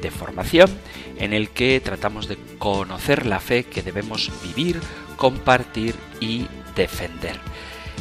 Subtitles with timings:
[0.00, 0.70] de formación
[1.18, 4.80] en el que tratamos de conocer la fe que debemos vivir,
[5.16, 7.38] compartir y defender.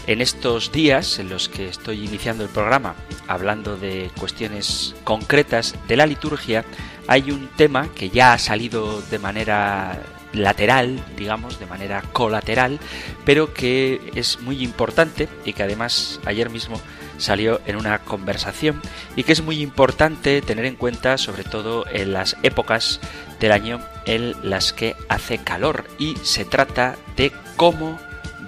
[0.06, 2.96] En estos días en los que estoy iniciando el programa
[3.28, 6.66] hablando de cuestiones concretas de la liturgia,
[7.08, 10.02] hay un tema que ya ha salido de manera
[10.34, 12.80] lateral, digamos, de manera colateral,
[13.24, 16.82] pero que es muy importante y que además ayer mismo
[17.24, 18.82] salió en una conversación
[19.16, 23.00] y que es muy importante tener en cuenta sobre todo en las épocas
[23.40, 27.98] del año en las que hace calor y se trata de cómo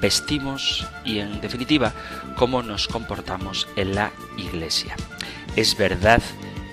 [0.02, 1.94] vestimos y en definitiva
[2.36, 4.96] cómo nos comportamos en la iglesia.
[5.56, 6.22] Es verdad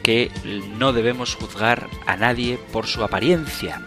[0.03, 0.33] que
[0.77, 3.81] no debemos juzgar a nadie por su apariencia,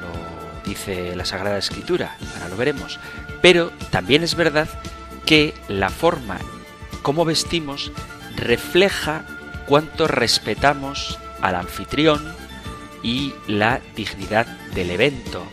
[0.00, 2.98] lo dice la Sagrada Escritura, ahora lo veremos,
[3.40, 4.68] pero también es verdad
[5.24, 6.38] que la forma
[7.04, 7.92] cómo vestimos
[8.34, 9.26] refleja
[9.68, 12.34] cuánto respetamos al anfitrión
[13.02, 15.44] y la dignidad del evento.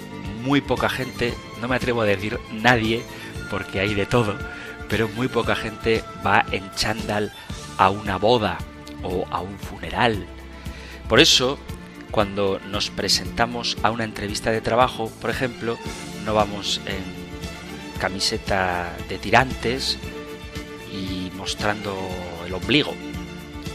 [0.44, 3.04] Muy poca gente, no me atrevo a decir nadie,
[3.52, 4.34] porque hay de todo,
[4.88, 7.34] pero muy poca gente va en chándal
[7.78, 8.58] a una boda
[9.04, 10.26] o a un funeral.
[11.10, 11.60] Por eso,
[12.12, 15.78] cuando nos presentamos a una entrevista de trabajo, por ejemplo,
[16.26, 20.00] no vamos en camiseta de tirantes
[20.92, 21.98] y mostrando
[22.46, 22.94] el ombligo.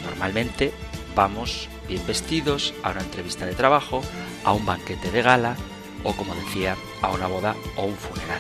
[0.04, 0.72] Normalmente
[1.16, 4.02] vamos bien vestidos a una entrevista de trabajo,
[4.44, 5.56] a un banquete de gala
[6.04, 8.38] o, como decía, a una boda o un funeral.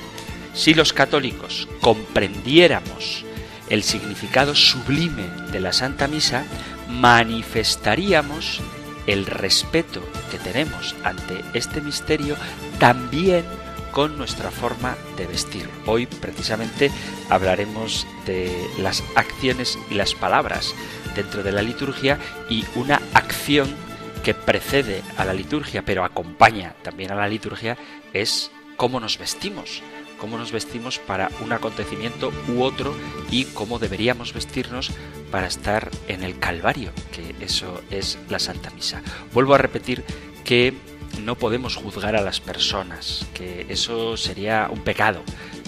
[0.54, 3.24] Si los católicos comprendiéramos
[3.68, 6.44] el significado sublime de la Santa Misa,
[6.88, 8.60] manifestaríamos
[9.08, 12.36] el respeto que tenemos ante este misterio
[12.78, 13.44] también
[13.96, 15.70] con nuestra forma de vestir.
[15.86, 16.90] Hoy precisamente
[17.30, 20.74] hablaremos de las acciones y las palabras
[21.14, 22.18] dentro de la liturgia
[22.50, 23.74] y una acción
[24.22, 27.78] que precede a la liturgia pero acompaña también a la liturgia
[28.12, 29.82] es cómo nos vestimos
[30.18, 32.94] cómo nos vestimos para un acontecimiento u otro
[33.30, 34.90] y cómo deberíamos vestirnos
[35.30, 39.02] para estar en el Calvario, que eso es la Santa Misa.
[39.34, 40.04] Vuelvo a repetir
[40.42, 40.72] que
[41.22, 45.22] no podemos juzgar a las personas, que eso sería un pecado.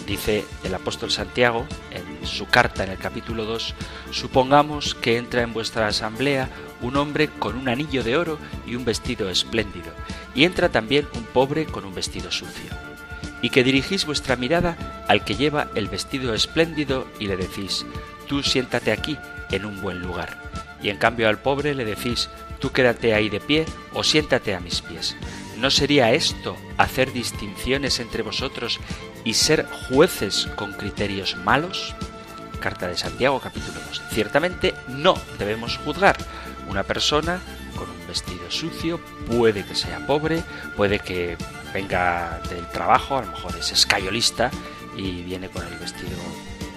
[0.07, 3.75] Dice el apóstol Santiago en su carta en el capítulo 2,
[4.11, 6.49] supongamos que entra en vuestra asamblea
[6.81, 9.93] un hombre con un anillo de oro y un vestido espléndido,
[10.35, 12.71] y entra también un pobre con un vestido sucio,
[13.43, 17.85] y que dirigís vuestra mirada al que lleva el vestido espléndido y le decís,
[18.29, 19.19] tú siéntate aquí
[19.51, 20.39] en un buen lugar,
[20.83, 24.61] y en cambio al pobre le decís, tú quédate ahí de pie o siéntate a
[24.61, 25.17] mis pies.
[25.59, 28.79] ¿No sería esto hacer distinciones entre vosotros
[29.25, 31.95] y ser jueces con criterios malos?
[32.61, 34.03] Carta de Santiago capítulo 2.
[34.13, 36.17] Ciertamente no debemos juzgar.
[36.69, 37.41] Una persona
[37.77, 40.43] con un vestido sucio puede que sea pobre,
[40.77, 41.37] puede que
[41.73, 44.51] venga del trabajo, a lo mejor es escayolista
[44.97, 46.17] y viene con el vestido,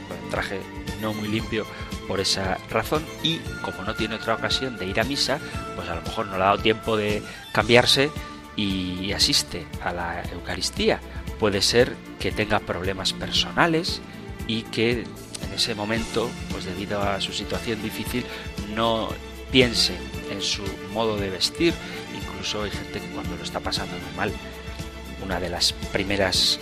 [0.08, 0.62] con el traje
[1.02, 1.66] no muy limpio
[2.11, 5.39] por esa razón y como no tiene otra ocasión de ir a misa,
[5.77, 7.23] pues a lo mejor no le ha dado tiempo de
[7.53, 8.11] cambiarse
[8.57, 10.99] y asiste a la Eucaristía.
[11.39, 14.01] Puede ser que tenga problemas personales
[14.45, 18.25] y que en ese momento, pues debido a su situación difícil,
[18.75, 19.07] no
[19.49, 19.96] piense
[20.29, 21.73] en su modo de vestir.
[22.14, 24.34] Incluso hay gente que cuando lo está pasando muy mal,
[25.23, 26.59] una de las primeras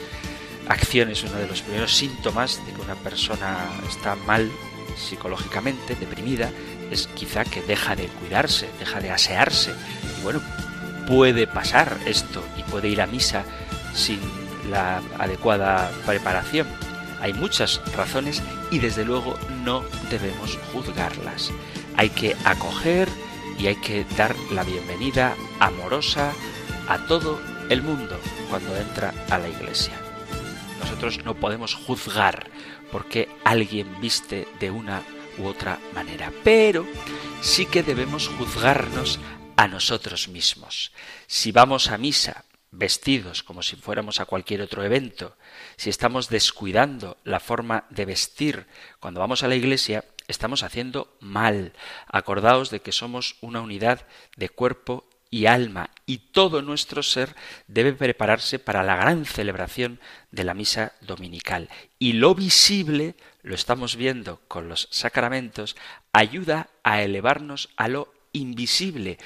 [0.68, 3.57] acciones, uno de los primeros síntomas de que una persona
[3.90, 4.52] está mal
[5.00, 6.51] psicológicamente, deprimida,
[6.92, 9.74] es quizá que deja de cuidarse, deja de asearse.
[10.19, 10.42] Y bueno,
[11.07, 13.44] puede pasar esto y puede ir a misa
[13.94, 14.19] sin
[14.69, 16.68] la adecuada preparación.
[17.22, 18.42] Hay muchas razones
[18.72, 21.52] y desde luego no debemos juzgarlas.
[21.98, 23.10] Hay que acoger
[23.57, 26.31] y hay que dar la bienvenida amorosa
[26.88, 28.18] a todo el mundo
[28.50, 29.94] cuando entra a la iglesia.
[30.80, 32.50] Nosotros no podemos juzgar
[32.92, 35.04] porque alguien viste de una
[35.38, 36.86] u otra manera, pero
[37.42, 39.20] sí que debemos juzgarnos
[39.56, 40.92] a nosotros mismos.
[41.28, 45.36] Si vamos a misa vestidos como si fuéramos a cualquier otro evento,
[45.76, 48.68] si estamos descuidando la forma de vestir
[49.00, 51.74] cuando vamos a la iglesia, estamos haciendo mal.
[52.08, 54.06] Acordaos de que somos una unidad
[54.38, 57.36] de cuerpo y alma y todo nuestro ser
[57.68, 60.00] debe prepararse para la gran celebración
[60.31, 61.70] de la misa dominical.
[62.00, 65.76] Y lo visible, lo estamos viendo con los sacramentos,
[66.14, 69.18] ayuda a elevarnos a lo invisible.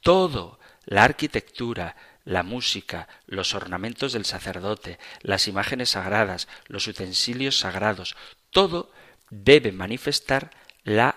[0.00, 8.16] Todo, la arquitectura, la música, los ornamentos del sacerdote, las imágenes sagradas, los utensilios sagrados,
[8.50, 8.92] todo
[9.30, 10.50] debe manifestar
[10.84, 11.16] la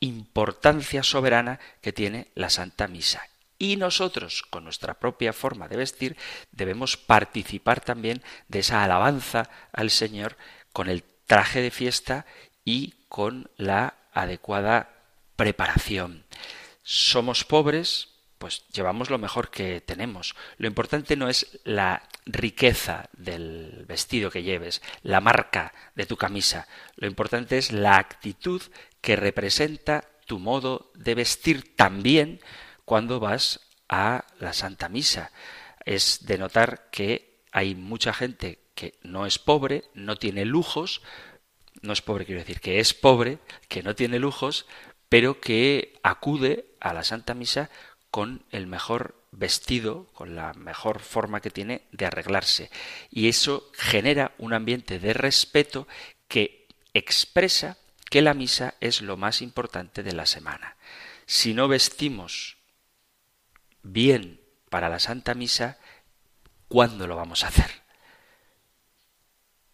[0.00, 3.27] importancia soberana que tiene la Santa Misa.
[3.58, 6.16] Y nosotros, con nuestra propia forma de vestir,
[6.52, 10.36] debemos participar también de esa alabanza al Señor
[10.72, 12.24] con el traje de fiesta
[12.64, 14.90] y con la adecuada
[15.34, 16.24] preparación.
[16.82, 18.08] Somos pobres,
[18.38, 20.36] pues llevamos lo mejor que tenemos.
[20.56, 26.68] Lo importante no es la riqueza del vestido que lleves, la marca de tu camisa.
[26.96, 28.62] Lo importante es la actitud
[29.00, 32.40] que representa tu modo de vestir también
[32.88, 35.30] cuando vas a la Santa Misa.
[35.84, 41.02] Es de notar que hay mucha gente que no es pobre, no tiene lujos,
[41.82, 44.64] no es pobre quiero decir, que es pobre, que no tiene lujos,
[45.10, 47.68] pero que acude a la Santa Misa
[48.10, 52.70] con el mejor vestido, con la mejor forma que tiene de arreglarse.
[53.10, 55.86] Y eso genera un ambiente de respeto
[56.26, 57.76] que expresa
[58.08, 60.78] que la misa es lo más importante de la semana.
[61.26, 62.57] Si no vestimos
[63.92, 64.40] bien
[64.70, 65.78] para la Santa Misa,
[66.68, 67.70] ¿cuándo lo vamos a hacer?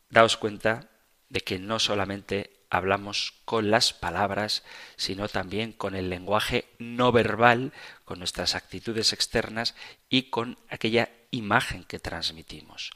[0.09, 0.91] Daos cuenta
[1.29, 4.65] de que no solamente hablamos con las palabras,
[4.97, 7.73] sino también con el lenguaje no verbal,
[8.05, 9.75] con nuestras actitudes externas
[10.09, 12.91] y con aquella imagen que transmitimos.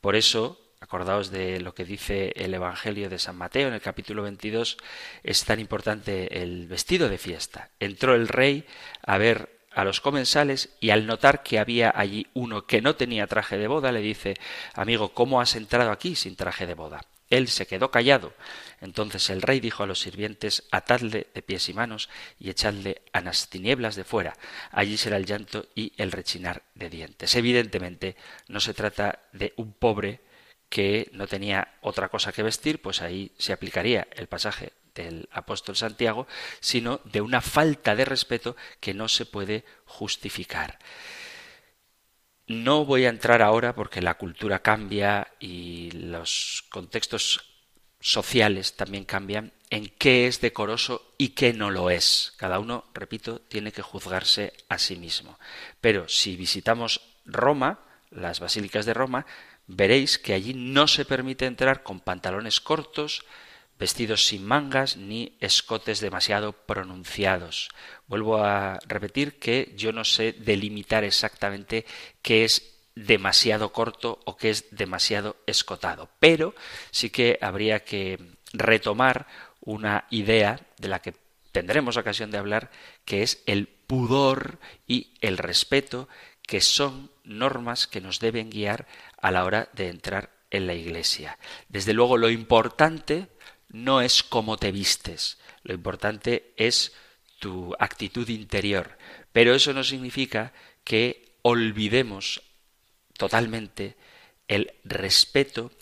[0.00, 4.22] Por eso, acordaos de lo que dice el Evangelio de San Mateo en el capítulo
[4.22, 4.76] 22,
[5.22, 7.70] es tan importante el vestido de fiesta.
[7.80, 8.66] Entró el rey
[9.02, 13.26] a ver a los comensales y al notar que había allí uno que no tenía
[13.26, 14.34] traje de boda, le dice,
[14.74, 17.00] amigo, ¿cómo has entrado aquí sin traje de boda?
[17.30, 18.34] Él se quedó callado.
[18.82, 23.22] Entonces el rey dijo a los sirvientes, atadle de pies y manos y echadle a
[23.22, 24.36] las tinieblas de fuera.
[24.70, 27.34] Allí será el llanto y el rechinar de dientes.
[27.34, 28.16] Evidentemente
[28.48, 30.20] no se trata de un pobre
[30.68, 35.76] que no tenía otra cosa que vestir, pues ahí se aplicaría el pasaje del apóstol
[35.76, 36.26] Santiago,
[36.60, 40.78] sino de una falta de respeto que no se puede justificar.
[42.46, 47.52] No voy a entrar ahora porque la cultura cambia y los contextos
[48.00, 52.34] sociales también cambian en qué es decoroso y qué no lo es.
[52.36, 55.38] Cada uno, repito, tiene que juzgarse a sí mismo.
[55.80, 57.80] Pero si visitamos Roma,
[58.10, 59.24] las basílicas de Roma,
[59.66, 63.24] veréis que allí no se permite entrar con pantalones cortos,
[63.82, 67.68] vestidos sin mangas ni escotes demasiado pronunciados.
[68.06, 71.84] Vuelvo a repetir que yo no sé delimitar exactamente
[72.22, 76.54] qué es demasiado corto o qué es demasiado escotado, pero
[76.92, 78.20] sí que habría que
[78.52, 79.26] retomar
[79.60, 81.16] una idea de la que
[81.50, 82.70] tendremos ocasión de hablar,
[83.04, 86.08] que es el pudor y el respeto,
[86.46, 88.86] que son normas que nos deben guiar
[89.20, 91.36] a la hora de entrar en la iglesia.
[91.68, 93.26] Desde luego lo importante
[93.72, 96.92] no es cómo te vistes, lo importante es
[97.38, 98.96] tu actitud interior.
[99.32, 100.52] Pero eso no significa
[100.84, 102.42] que olvidemos
[103.16, 103.96] totalmente
[104.46, 105.72] el respeto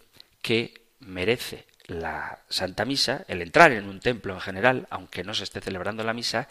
[0.41, 5.45] que merece la Santa Misa, el entrar en un templo en general, aunque no se
[5.45, 6.49] esté celebrando la misa,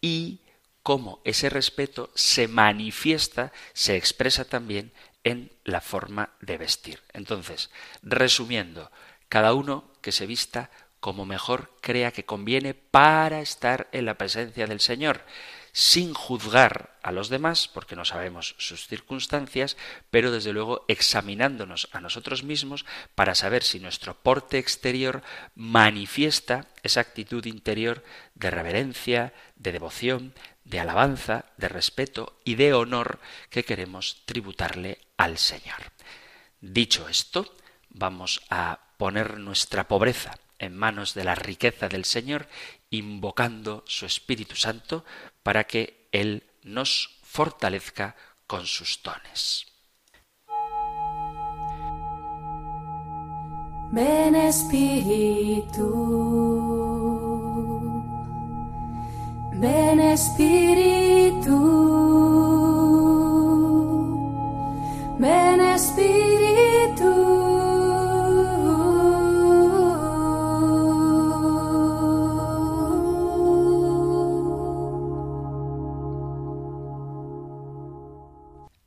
[0.00, 0.40] y
[0.82, 4.92] cómo ese respeto se manifiesta, se expresa también
[5.24, 7.00] en la forma de vestir.
[7.12, 7.70] Entonces,
[8.02, 8.90] resumiendo,
[9.32, 10.68] cada uno que se vista
[11.00, 15.24] como mejor crea que conviene para estar en la presencia del Señor,
[15.72, 19.78] sin juzgar a los demás, porque no sabemos sus circunstancias,
[20.10, 22.84] pero desde luego examinándonos a nosotros mismos
[23.14, 25.22] para saber si nuestro porte exterior
[25.54, 30.34] manifiesta esa actitud interior de reverencia, de devoción,
[30.64, 35.90] de alabanza, de respeto y de honor que queremos tributarle al Señor.
[36.60, 37.56] Dicho esto,
[37.88, 42.46] vamos a poner nuestra pobreza en manos de la riqueza del Señor,
[42.88, 45.04] invocando su Espíritu Santo
[45.42, 48.14] para que Él nos fortalezca
[48.46, 49.66] con sus dones.
[53.90, 55.88] Ven Espíritu,
[59.54, 60.72] ven Espíritu.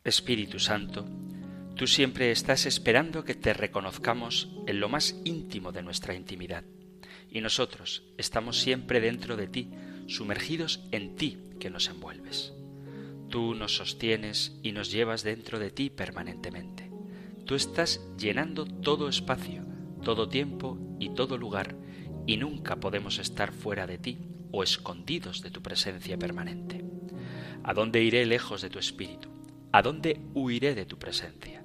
[0.05, 1.03] Espíritu Santo,
[1.75, 6.63] tú siempre estás esperando que te reconozcamos en lo más íntimo de nuestra intimidad.
[7.31, 9.71] Y nosotros estamos siempre dentro de ti,
[10.05, 12.53] sumergidos en ti que nos envuelves.
[13.29, 16.91] Tú nos sostienes y nos llevas dentro de ti permanentemente.
[17.45, 19.65] Tú estás llenando todo espacio,
[20.03, 21.75] todo tiempo y todo lugar,
[22.27, 24.19] y nunca podemos estar fuera de ti
[24.51, 26.85] o escondidos de tu presencia permanente.
[27.63, 29.34] ¿A dónde iré lejos de tu espíritu?
[29.75, 31.62] ¿A dónde huiré de tu presencia?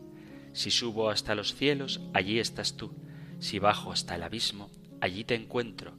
[0.53, 2.93] Si subo hasta los cielos, allí estás tú.
[3.39, 4.69] Si bajo hasta el abismo,
[5.01, 5.93] allí te encuentro.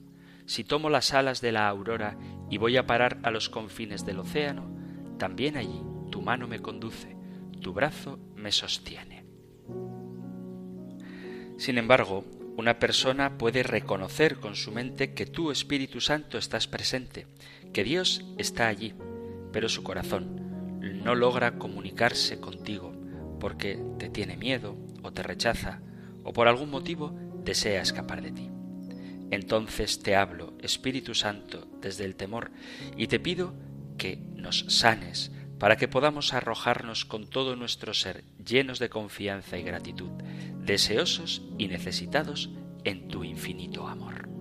[0.46, 2.18] Si tomo las alas de la aurora
[2.50, 4.70] y voy a parar a los confines del océano,
[5.18, 7.16] también allí tu mano me conduce,
[7.62, 9.24] tu brazo me sostiene.
[11.56, 12.26] Sin embargo,
[12.58, 17.28] una persona puede reconocer con su mente que tú, Espíritu Santo, estás presente,
[17.72, 18.96] que Dios está allí,
[19.54, 20.51] pero su corazón
[21.04, 22.94] no logra comunicarse contigo
[23.40, 25.82] porque te tiene miedo o te rechaza
[26.24, 28.50] o por algún motivo desea escapar de ti.
[29.32, 32.52] Entonces te hablo, Espíritu Santo, desde el temor
[32.98, 33.54] y te pido
[33.98, 39.64] que nos sanes para que podamos arrojarnos con todo nuestro ser llenos de confianza y
[39.64, 40.12] gratitud,
[40.58, 42.50] deseosos y necesitados
[42.84, 44.41] en tu infinito amor.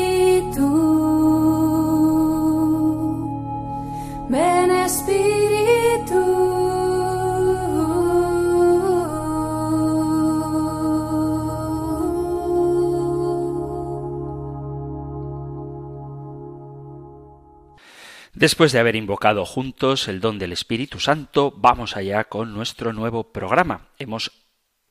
[18.41, 23.31] Después de haber invocado juntos el don del Espíritu Santo, vamos allá con nuestro nuevo
[23.31, 23.89] programa.
[23.99, 24.31] Hemos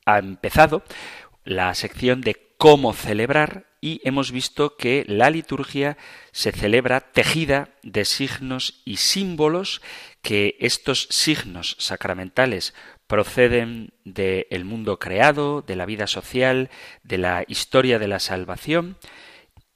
[0.05, 0.83] empezado
[1.43, 5.97] la sección de cómo celebrar y hemos visto que la liturgia
[6.31, 9.81] se celebra tejida de signos y símbolos,
[10.21, 12.73] que estos signos sacramentales
[13.05, 16.69] proceden del mundo creado, de la vida social,
[17.03, 18.95] de la historia de la salvación,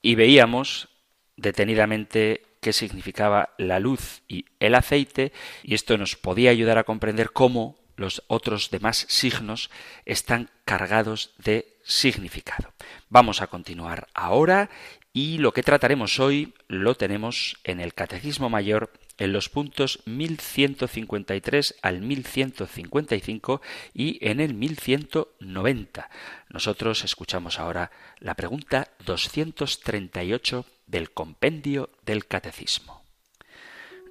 [0.01, 0.87] y veíamos
[1.35, 5.31] detenidamente qué significaba la luz y el aceite,
[5.61, 9.69] y esto nos podía ayudar a comprender cómo los otros demás signos
[10.03, 12.73] están cargados de significado.
[13.07, 14.71] Vamos a continuar ahora
[15.13, 21.75] y lo que trataremos hoy lo tenemos en el Catecismo Mayor en los puntos 1153
[21.81, 23.61] al 1155
[23.93, 26.09] y en el 1190.
[26.49, 33.03] Nosotros escuchamos ahora la pregunta 238 del compendio del Catecismo.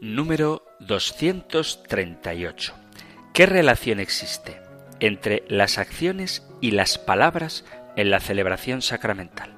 [0.00, 2.75] Número 238.
[3.32, 4.61] ¿Qué relación existe
[5.00, 7.64] entre las acciones y las palabras
[7.96, 9.53] en la celebración sacramental?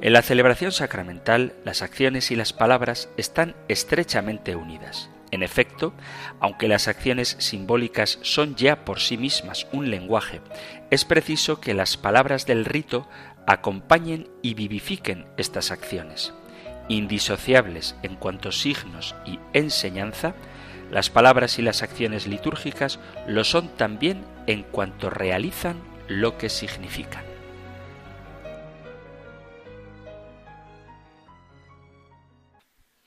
[0.00, 5.10] En la celebración sacramental, las acciones y las palabras están estrechamente unidas.
[5.32, 5.92] En efecto,
[6.38, 10.40] aunque las acciones simbólicas son ya por sí mismas un lenguaje,
[10.90, 13.08] es preciso que las palabras del rito
[13.48, 16.32] acompañen y vivifiquen estas acciones.
[16.88, 20.34] Indisociables en cuanto signos y enseñanza,
[20.92, 25.76] las palabras y las acciones litúrgicas lo son también en cuanto realizan
[26.06, 27.37] lo que significan.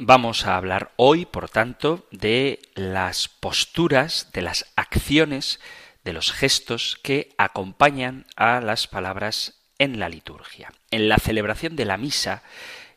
[0.03, 5.59] Vamos a hablar hoy, por tanto, de las posturas, de las acciones,
[6.03, 10.73] de los gestos que acompañan a las palabras en la liturgia.
[10.89, 12.41] En la celebración de la misa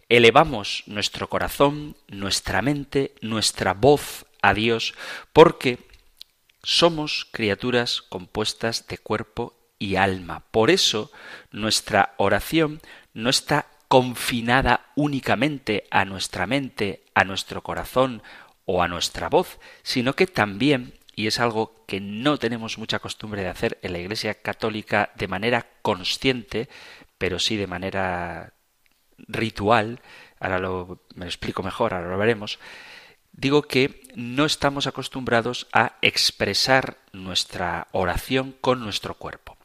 [0.09, 4.95] elevamos nuestro corazón, nuestra mente, nuestra voz a Dios,
[5.35, 5.81] porque
[6.63, 10.45] somos criaturas compuestas de cuerpo y alma.
[10.51, 11.13] Por eso
[11.51, 12.81] nuestra oración
[13.13, 18.25] no está confinada únicamente a nuestra mente, a nuestro corazón
[18.65, 23.43] o a nuestra voz, sino que también y es algo que no tenemos mucha costumbre
[23.43, 26.69] de hacer en la Iglesia Católica de manera consciente,
[27.19, 28.55] pero sí de manera
[29.29, 30.01] ritual,
[30.41, 32.59] ahora lo, me lo explico mejor, ahora lo veremos,
[33.31, 39.57] digo que no estamos acostumbrados a expresar nuestra oración con nuestro cuerpo.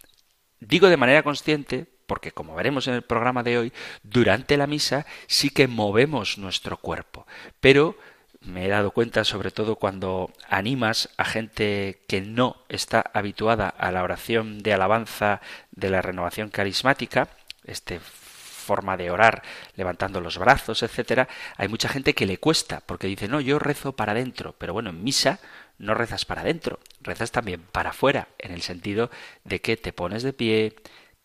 [0.60, 5.06] Digo de manera consciente porque como veremos en el programa de hoy, durante la misa
[5.28, 7.28] sí que movemos nuestro cuerpo,
[7.62, 7.96] pero
[8.42, 13.92] me he dado cuenta sobre todo cuando animas a gente que no está habituada a
[13.92, 15.40] la oración de alabanza
[15.72, 17.28] de la renovación carismática,
[17.64, 19.44] este forma de orar
[19.76, 23.94] levantando los brazos, etcétera, hay mucha gente que le cuesta porque dice, "No, yo rezo
[23.94, 25.40] para adentro", pero bueno, en misa
[25.78, 29.12] no rezas para adentro, rezas también para afuera, en el sentido
[29.44, 30.76] de que te pones de pie,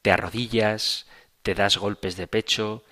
[0.04, 1.06] te arrodillas,
[1.42, 2.84] te das golpes de pecho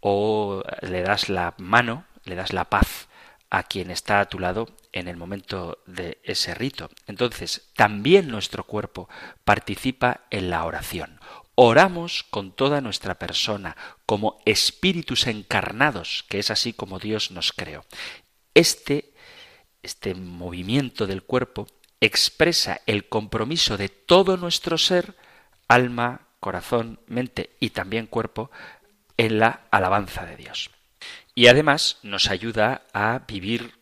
[0.00, 3.06] o le das la mano, le das la paz
[3.48, 6.90] a quien está a tu lado en el momento de ese rito.
[7.06, 9.08] Entonces, también nuestro cuerpo
[9.44, 11.20] participa en la oración.
[11.54, 17.84] Oramos con toda nuestra persona, como espíritus encarnados, que es así como Dios nos creó.
[18.54, 19.12] Este,
[19.84, 21.68] este movimiento del cuerpo
[22.00, 25.14] expresa el compromiso de todo nuestro ser,
[25.68, 28.50] alma, corazón, mente y también cuerpo,
[29.16, 30.70] en la alabanza de Dios.
[31.34, 33.74] Y además nos ayuda a vivir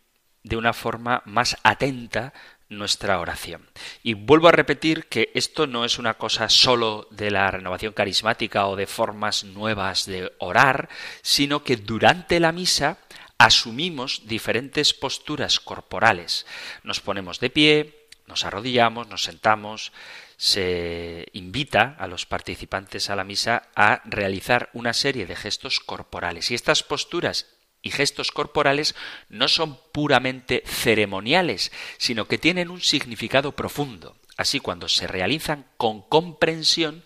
[0.43, 2.33] de una forma más atenta
[2.69, 3.69] nuestra oración.
[4.03, 8.67] Y vuelvo a repetir que esto no es una cosa solo de la renovación carismática
[8.67, 10.89] o de formas nuevas de orar,
[11.23, 12.99] sino que durante la misa
[13.39, 16.47] asumimos diferentes posturas corporales.
[16.83, 19.93] Nos ponemos de pie, nos arrodillamos, nos sentamos,
[20.37, 26.51] se invita a los participantes a la misa a realizar una serie de gestos corporales.
[26.51, 27.47] Y estas posturas
[27.83, 28.95] y gestos corporales
[29.29, 34.17] no son puramente ceremoniales, sino que tienen un significado profundo.
[34.37, 37.05] Así, cuando se realizan con comprensión,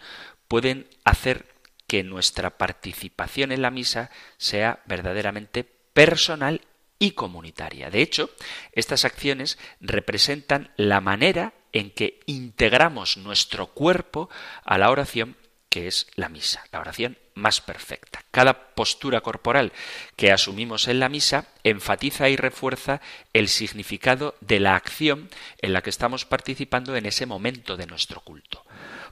[0.49, 1.47] pueden hacer
[1.87, 6.63] que nuestra participación en la misa sea verdaderamente personal
[6.99, 7.91] y comunitaria.
[7.91, 8.31] De hecho,
[8.73, 14.29] estas acciones representan la manera en que integramos nuestro cuerpo
[14.65, 15.37] a la oración
[15.71, 18.25] que es la misa, la oración más perfecta.
[18.33, 19.73] Cada postura corporal
[20.17, 23.01] que asumimos en la misa enfatiza y refuerza
[23.33, 28.21] el significado de la acción en la que estamos participando en ese momento de nuestro
[28.21, 28.65] culto.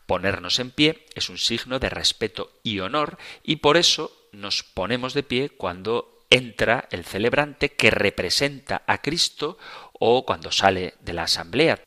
[0.06, 5.14] Ponernos en pie es un signo de respeto y honor y por eso nos ponemos
[5.14, 9.58] de pie cuando entra el celebrante que representa a Cristo
[9.92, 11.80] o cuando sale de la asamblea.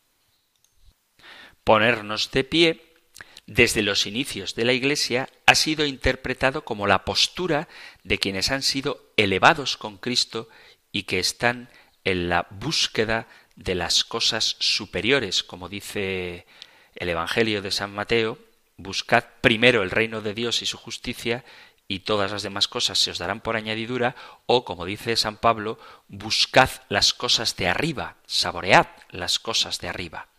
[1.72, 2.82] Ponernos de pie
[3.46, 7.70] desde los inicios de la Iglesia ha sido interpretado como la postura
[8.04, 10.50] de quienes han sido elevados con Cristo
[10.92, 11.70] y que están
[12.04, 16.46] en la búsqueda de las cosas superiores, como dice
[16.96, 18.38] el Evangelio de San Mateo,
[18.76, 21.46] buscad primero el reino de Dios y su justicia
[21.88, 25.80] y todas las demás cosas se os darán por añadidura, o como dice San Pablo,
[26.10, 30.31] buscad las cosas de arriba, saboread las cosas de arriba.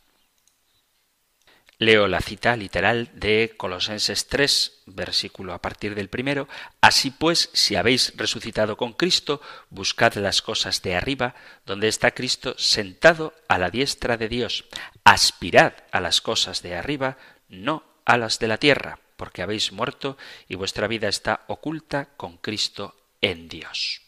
[1.79, 6.49] Leo la cita literal de Colosenses 3, versículo a partir del primero.
[6.81, 11.35] Así pues, si habéis resucitado con Cristo, buscad las cosas de arriba,
[11.67, 14.65] donde está Cristo sentado a la diestra de Dios.
[15.03, 17.17] Aspirad a las cosas de arriba,
[17.49, 20.17] no a las de la tierra, porque habéis muerto
[20.49, 24.03] y vuestra vida está oculta con Cristo en Dios.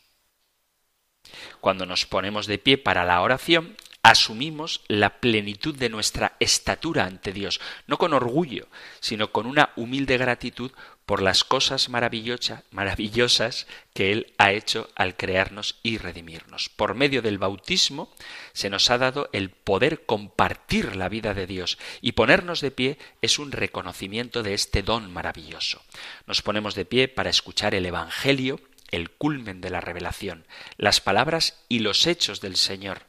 [1.61, 7.33] Cuando nos ponemos de pie para la oración, asumimos la plenitud de nuestra estatura ante
[7.33, 8.69] Dios, no con orgullo,
[9.01, 10.73] sino con una humilde gratitud
[11.07, 16.69] por las cosas maravillosas que Él ha hecho al crearnos y redimirnos.
[16.69, 18.13] Por medio del bautismo
[18.53, 22.99] se nos ha dado el poder compartir la vida de Dios y ponernos de pie
[23.23, 25.83] es un reconocimiento de este don maravilloso.
[26.27, 31.65] Nos ponemos de pie para escuchar el Evangelio, el culmen de la revelación, las palabras
[31.71, 33.07] y los hechos del Señor,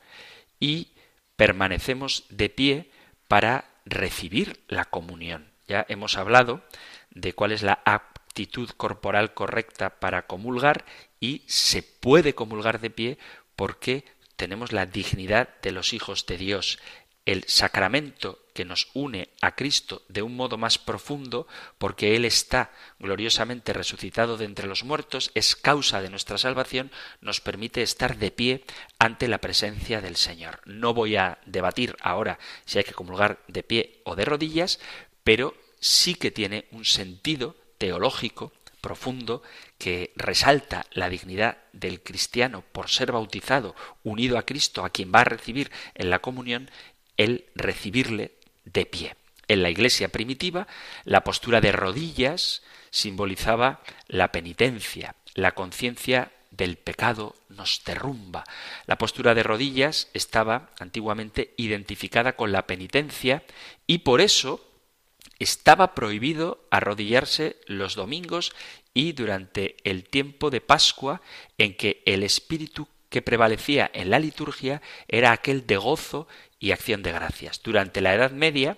[0.60, 0.94] y
[1.36, 2.91] permanecemos de pie
[3.28, 5.52] para recibir la comunión.
[5.68, 6.63] Ya hemos hablado
[7.12, 10.86] de cuál es la actitud corporal correcta para comulgar
[11.20, 13.18] y se puede comulgar de pie
[13.56, 16.80] porque tenemos la dignidad de los hijos de Dios
[17.26, 21.46] el sacramento que nos une a Cristo de un modo más profundo,
[21.78, 26.89] porque Él está gloriosamente resucitado de entre los muertos, es causa de nuestra salvación,
[27.20, 28.63] nos permite estar de pie
[28.98, 30.62] ante la presencia del Señor.
[30.65, 34.80] No voy a debatir ahora si hay que comulgar de pie o de rodillas,
[35.26, 39.44] pero sí que tiene un sentido teológico profundo
[39.78, 45.22] que resalta la dignidad del cristiano por ser bautizado, unido a Cristo, a quien va
[45.22, 46.70] a recibir en la comunión,
[47.18, 49.15] el recibirle de pie.
[49.47, 50.67] En la iglesia primitiva,
[51.04, 58.43] la postura de rodillas simbolizaba la penitencia, la conciencia del pecado nos derrumba.
[58.86, 63.43] La postura de rodillas estaba antiguamente identificada con la penitencia
[63.88, 64.65] y por eso
[65.38, 68.54] estaba prohibido arrodillarse los domingos
[68.93, 71.21] y durante el tiempo de Pascua
[71.58, 76.28] en que el espíritu que prevalecía en la liturgia era aquel de gozo
[76.60, 77.62] y acción de gracias.
[77.63, 78.78] Durante la Edad Media,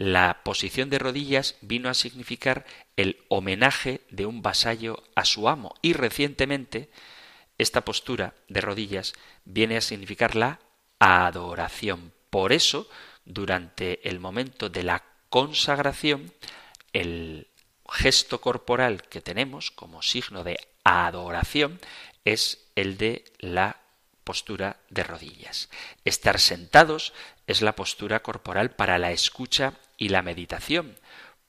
[0.00, 2.64] La posición de rodillas vino a significar
[2.96, 6.88] el homenaje de un vasallo a su amo y recientemente
[7.58, 10.60] esta postura de rodillas viene a significar la
[11.00, 12.12] adoración.
[12.30, 12.88] Por eso,
[13.24, 16.32] durante el momento de la consagración,
[16.92, 17.48] el
[17.88, 21.80] gesto corporal que tenemos como signo de adoración
[22.24, 23.80] es el de la
[24.28, 25.70] postura de rodillas.
[26.04, 27.14] Estar sentados
[27.46, 30.98] es la postura corporal para la escucha y la meditación.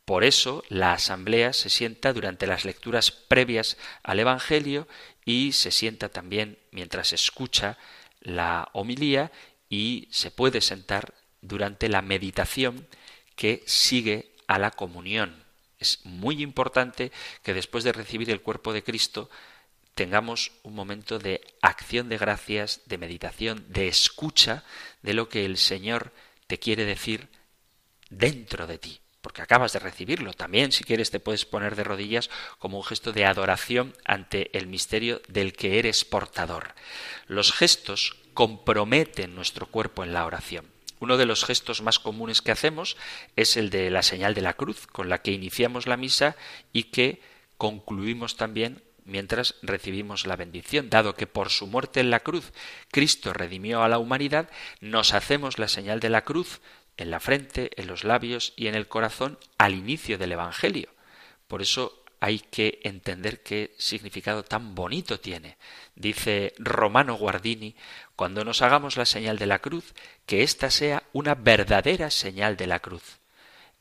[0.05, 4.87] Por eso la asamblea se sienta durante las lecturas previas al Evangelio
[5.25, 7.77] y se sienta también mientras escucha
[8.21, 9.29] la homilía
[9.67, 12.87] y se puede sentar durante la meditación
[13.35, 15.43] que sigue a la comunión.
[15.79, 17.11] Es muy importante
[17.43, 19.29] que después de recibir el cuerpo de Cristo
[19.99, 24.63] tengamos un momento de acción de gracias, de meditación, de escucha
[25.01, 26.13] de lo que el Señor
[26.47, 27.27] te quiere decir
[28.09, 30.31] dentro de ti, porque acabas de recibirlo.
[30.31, 34.67] También, si quieres, te puedes poner de rodillas como un gesto de adoración ante el
[34.67, 36.75] misterio del que eres portador.
[37.27, 40.65] Los gestos comprometen nuestro cuerpo en la oración.
[41.01, 42.95] Uno de los gestos más comunes que hacemos
[43.35, 46.37] es el de la señal de la cruz, con la que iniciamos la misa
[46.71, 47.21] y que
[47.57, 50.89] concluimos también mientras recibimos la bendición.
[50.89, 52.53] Dado que por su muerte en la cruz
[52.91, 56.61] Cristo redimió a la humanidad, nos hacemos la señal de la cruz
[56.97, 60.89] en la frente, en los labios y en el corazón al inicio del Evangelio.
[61.47, 65.57] Por eso hay que entender qué significado tan bonito tiene.
[65.95, 67.75] Dice Romano Guardini,
[68.15, 69.93] cuando nos hagamos la señal de la cruz,
[70.25, 73.18] que ésta sea una verdadera señal de la cruz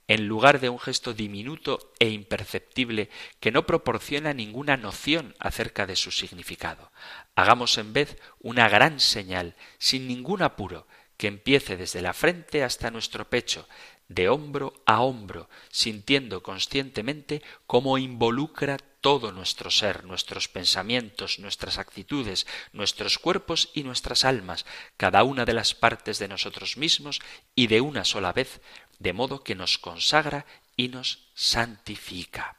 [0.09, 5.97] en lugar de un gesto diminuto e imperceptible que no proporciona ninguna noción acerca de
[5.97, 6.91] su significado.
[7.37, 10.87] Hagamos en vez una gran señal, sin ningún apuro,
[11.19, 13.69] que empiece desde la frente hasta nuestro pecho,
[14.09, 22.47] de hombro a hombro, sintiendo conscientemente cómo involucra todo nuestro ser, nuestros pensamientos, nuestras actitudes,
[22.73, 24.67] nuestros cuerpos y nuestras almas,
[24.97, 27.21] cada una de las partes de nosotros mismos
[27.55, 28.61] y de una sola vez
[28.99, 32.57] de modo que nos consagra y nos santifica.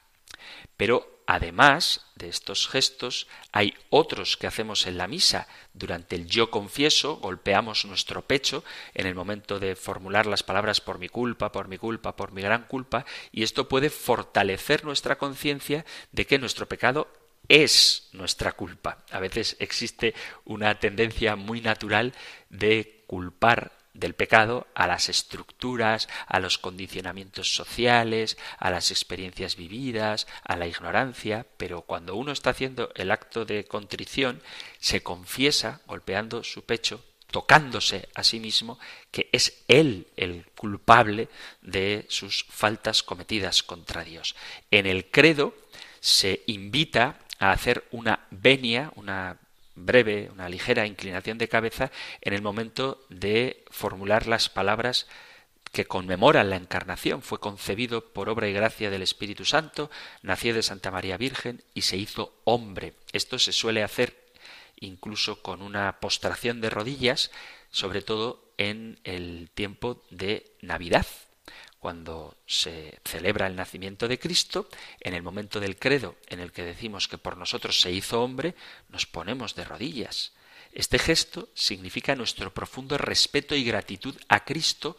[0.77, 5.47] Pero además de estos gestos, hay otros que hacemos en la misa.
[5.75, 8.63] Durante el yo confieso, golpeamos nuestro pecho
[8.95, 12.41] en el momento de formular las palabras por mi culpa, por mi culpa, por mi
[12.41, 17.07] gran culpa, y esto puede fortalecer nuestra conciencia de que nuestro pecado
[17.47, 18.97] es nuestra culpa.
[19.11, 20.15] A veces existe
[20.45, 22.15] una tendencia muy natural
[22.49, 30.27] de culpar del pecado a las estructuras, a los condicionamientos sociales, a las experiencias vividas,
[30.43, 34.41] a la ignorancia, pero cuando uno está haciendo el acto de contrición,
[34.79, 38.79] se confiesa golpeando su pecho, tocándose a sí mismo,
[39.11, 41.29] que es él el culpable
[41.61, 44.35] de sus faltas cometidas contra Dios.
[44.71, 45.53] En el credo
[45.99, 49.37] se invita a hacer una venia, una
[49.85, 55.07] breve, una ligera inclinación de cabeza en el momento de formular las palabras
[55.71, 57.21] que conmemoran la encarnación.
[57.21, 59.89] Fue concebido por obra y gracia del Espíritu Santo,
[60.21, 62.93] nació de Santa María Virgen y se hizo hombre.
[63.13, 64.15] Esto se suele hacer
[64.79, 67.31] incluso con una postración de rodillas,
[67.71, 71.05] sobre todo en el tiempo de Navidad,
[71.79, 74.67] cuando se celebra el nacimiento de Cristo,
[74.99, 78.55] en el momento del credo en el que decimos que por nosotros se hizo hombre,
[78.89, 80.33] nos ponemos de rodillas.
[80.73, 84.97] Este gesto significa nuestro profundo respeto y gratitud a Cristo,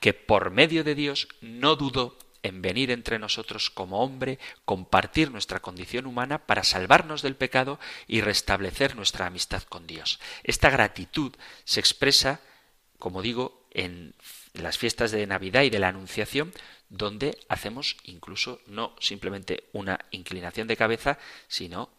[0.00, 5.60] que por medio de Dios no dudó en venir entre nosotros como hombre, compartir nuestra
[5.60, 10.20] condición humana para salvarnos del pecado y restablecer nuestra amistad con Dios.
[10.42, 12.40] Esta gratitud se expresa,
[12.98, 14.14] como digo, en
[14.54, 16.52] las fiestas de Navidad y de la Anunciación,
[16.88, 21.90] donde hacemos incluso no simplemente una inclinación de cabeza, sino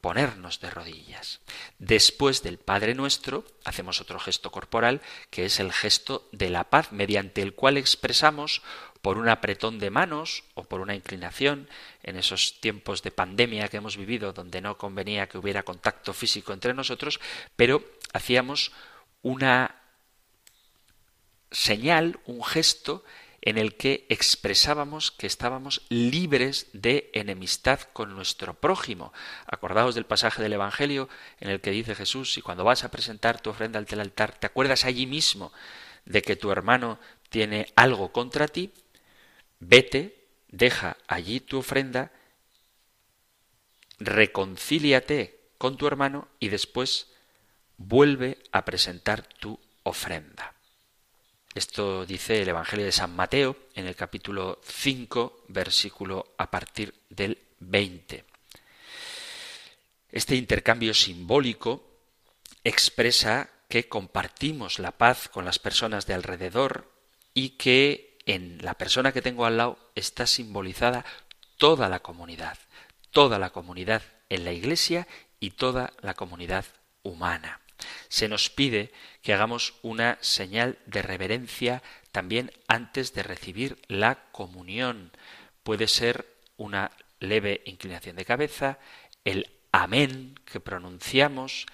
[0.00, 1.40] ponernos de rodillas.
[1.78, 6.92] Después del Padre Nuestro, hacemos otro gesto corporal, que es el gesto de la paz,
[6.92, 8.62] mediante el cual expresamos
[9.02, 11.68] por un apretón de manos o por una inclinación
[12.02, 16.52] en esos tiempos de pandemia que hemos vivido, donde no convenía que hubiera contacto físico
[16.52, 17.20] entre nosotros,
[17.56, 17.82] pero
[18.12, 18.72] hacíamos
[19.22, 19.85] una
[21.56, 23.02] señal, un gesto
[23.40, 29.12] en el que expresábamos que estábamos libres de enemistad con nuestro prójimo.
[29.46, 31.08] Acordaos del pasaje del Evangelio
[31.40, 34.38] en el que dice Jesús, y cuando vas a presentar tu ofrenda ante el altar,
[34.38, 35.50] te acuerdas allí mismo
[36.04, 36.98] de que tu hermano
[37.30, 38.72] tiene algo contra ti,
[39.58, 42.12] vete, deja allí tu ofrenda,
[43.98, 47.12] reconcíliate con tu hermano y después
[47.78, 50.55] vuelve a presentar tu ofrenda.
[51.56, 57.38] Esto dice el Evangelio de San Mateo en el capítulo 5, versículo a partir del
[57.60, 58.26] 20.
[60.10, 61.82] Este intercambio simbólico
[62.62, 66.92] expresa que compartimos la paz con las personas de alrededor
[67.32, 71.06] y que en la persona que tengo al lado está simbolizada
[71.56, 72.58] toda la comunidad,
[73.12, 75.08] toda la comunidad en la Iglesia
[75.40, 76.66] y toda la comunidad
[77.02, 77.62] humana.
[78.08, 85.12] Se nos pide que hagamos una señal de reverencia también antes de recibir la comunión.
[85.62, 88.78] Puede ser una leve inclinación de cabeza,
[89.24, 91.66] el amén que pronunciamos,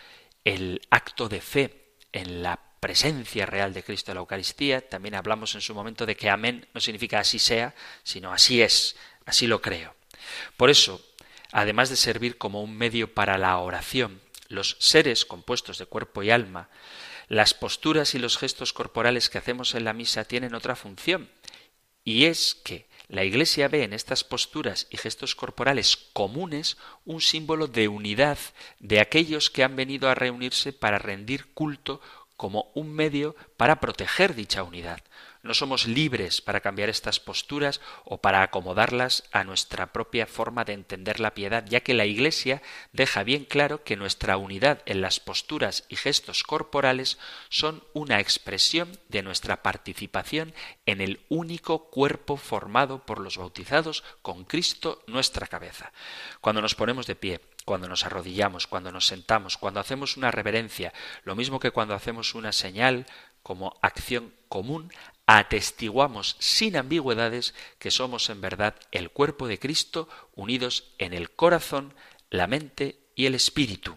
[0.44, 4.88] el acto de fe en la presencia real de Cristo en la Eucaristía.
[4.88, 8.96] También hablamos en su momento de que amén no significa así sea, sino así es,
[9.24, 9.94] así lo creo.
[10.56, 11.00] Por eso,
[11.52, 14.20] además de servir como un medio para la oración,
[14.52, 16.68] los seres compuestos de cuerpo y alma,
[17.28, 21.28] las posturas y los gestos corporales que hacemos en la misa tienen otra función,
[22.04, 27.66] y es que la Iglesia ve en estas posturas y gestos corporales comunes un símbolo
[27.66, 28.38] de unidad
[28.78, 32.00] de aquellos que han venido a reunirse para rendir culto
[32.36, 35.00] como un medio para proteger dicha unidad.
[35.42, 40.72] No somos libres para cambiar estas posturas o para acomodarlas a nuestra propia forma de
[40.72, 45.18] entender la piedad, ya que la Iglesia deja bien claro que nuestra unidad en las
[45.18, 50.54] posturas y gestos corporales son una expresión de nuestra participación
[50.86, 55.92] en el único cuerpo formado por los bautizados con Cristo nuestra cabeza.
[56.40, 60.92] Cuando nos ponemos de pie, cuando nos arrodillamos, cuando nos sentamos, cuando hacemos una reverencia,
[61.24, 63.06] lo mismo que cuando hacemos una señal
[63.42, 64.92] como acción común,
[65.26, 71.94] atestiguamos sin ambigüedades que somos en verdad el cuerpo de Cristo unidos en el corazón,
[72.30, 73.96] la mente y el espíritu.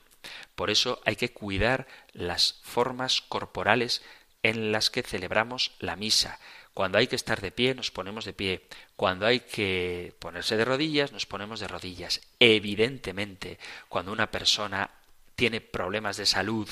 [0.56, 4.02] Por eso hay que cuidar las formas corporales
[4.44, 6.40] en las que celebramos la misa.
[6.74, 8.68] Cuando hay que estar de pie, nos ponemos de pie.
[8.96, 12.22] Cuando hay que ponerse de rodillas, nos ponemos de rodillas.
[12.40, 14.92] Evidentemente, cuando una persona
[15.36, 16.70] tiene problemas de salud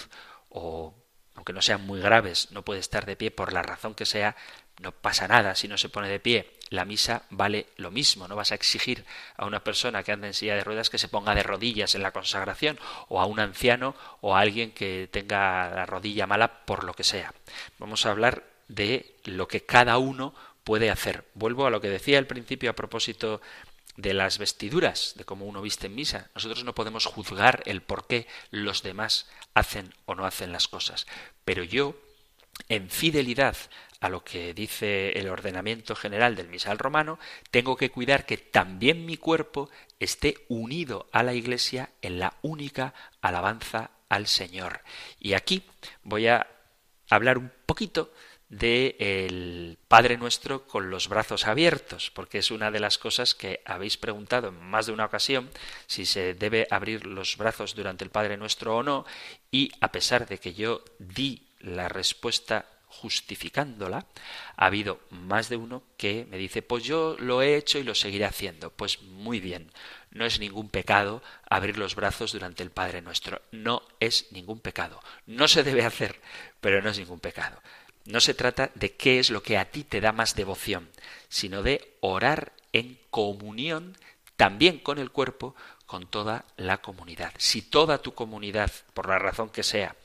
[0.50, 0.94] o
[1.36, 4.36] aunque no sean muy graves, no puede estar de pie por la razón que sea,
[4.80, 6.52] no pasa nada si no se pone de pie.
[6.70, 8.28] La misa vale lo mismo.
[8.28, 9.06] No vas a exigir
[9.38, 12.02] a una persona que anda en silla de ruedas que se ponga de rodillas en
[12.02, 16.84] la consagración, o a un anciano, o a alguien que tenga la rodilla mala por
[16.84, 17.34] lo que sea.
[17.78, 21.26] Vamos a hablar de lo que cada uno puede hacer.
[21.36, 23.42] Vuelvo a lo que decía al principio a propósito
[23.96, 26.30] de las vestiduras, de cómo uno viste en misa.
[26.36, 31.06] Nosotros no podemos juzgar el por qué los demás hacen o no hacen las cosas.
[31.46, 31.96] Pero yo,
[32.70, 33.56] en fidelidad
[34.00, 37.20] a lo que dice el ordenamiento general del misal romano,
[37.52, 42.94] tengo que cuidar que también mi cuerpo esté unido a la Iglesia en la única
[43.22, 44.82] alabanza al Señor.
[45.20, 45.64] Y aquí
[46.04, 46.48] voy a
[47.10, 48.12] hablar un poquito
[48.58, 53.62] de el Padre Nuestro con los brazos abiertos, porque es una de las cosas que
[53.66, 55.50] habéis preguntado en más de una ocasión
[55.88, 59.06] si se debe abrir los brazos durante el Padre Nuestro o no,
[59.52, 64.06] y a pesar de que yo di la respuesta justificándola,
[64.56, 67.96] ha habido más de uno que me dice, pues yo lo he hecho y lo
[67.96, 68.70] seguiré haciendo.
[68.70, 69.72] Pues muy bien,
[70.12, 75.02] no es ningún pecado abrir los brazos durante el Padre Nuestro, no es ningún pecado.
[75.26, 76.22] No se debe hacer,
[76.62, 77.60] pero no es ningún pecado.
[78.06, 80.90] No se trata de qué es lo que a ti te da más devoción,
[81.30, 83.96] sino de orar en comunión
[84.36, 87.34] también con el cuerpo, con toda la comunidad.
[87.38, 89.96] Si toda tu comunidad, por la razón que sea,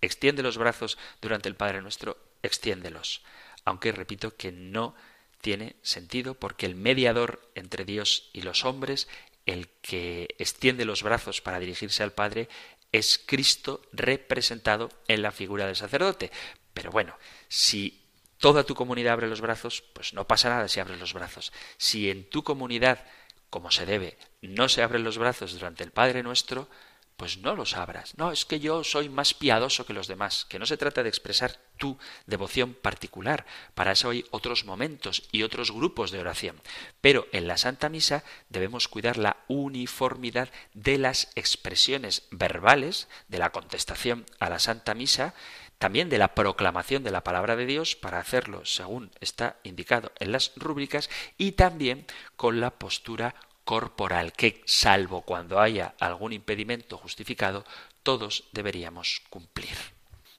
[0.00, 3.22] extiende los brazos durante el Padre Nuestro, extiéndelos.
[3.64, 4.94] Aunque repito que no
[5.40, 9.08] tiene sentido porque el mediador entre Dios y los hombres,
[9.44, 12.48] el que extiende los brazos para dirigirse al Padre,
[12.92, 16.30] es Cristo representado en la figura del sacerdote.
[16.74, 17.16] Pero bueno,
[17.48, 18.02] si
[18.38, 21.52] toda tu comunidad abre los brazos, pues no pasa nada si abres los brazos.
[21.76, 23.04] Si en tu comunidad,
[23.50, 26.68] como se debe, no se abren los brazos durante el Padre Nuestro,
[27.16, 28.16] pues no los abras.
[28.16, 31.08] No, es que yo soy más piadoso que los demás, que no se trata de
[31.08, 33.46] expresar tu devoción particular.
[33.74, 36.60] Para eso hay otros momentos y otros grupos de oración.
[37.00, 43.50] Pero en la Santa Misa debemos cuidar la uniformidad de las expresiones verbales, de la
[43.50, 45.34] contestación a la Santa Misa,
[45.82, 50.30] también de la proclamación de la palabra de Dios para hacerlo según está indicado en
[50.30, 57.64] las rúbricas y también con la postura corporal que, salvo cuando haya algún impedimento justificado,
[58.04, 59.76] todos deberíamos cumplir.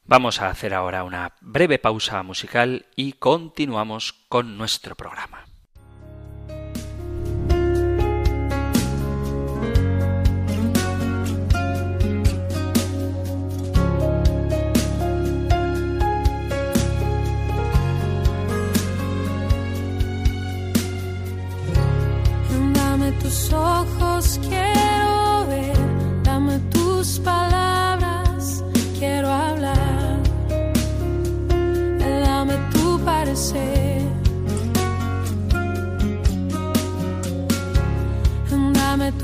[0.05, 5.52] Vamos a hacer ahora una breve pausa musical y continuamos con nuestro programa.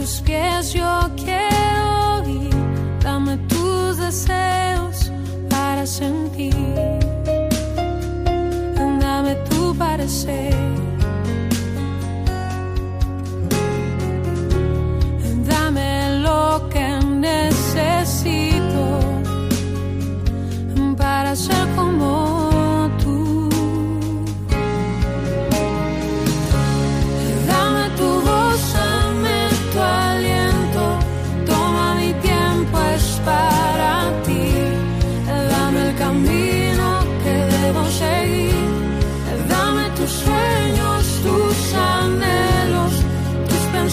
[0.09, 2.55] tus pies yo quiero ir,
[2.99, 5.11] dame tus deseos
[5.49, 6.55] para sentir,
[8.99, 10.78] dame tu parecer.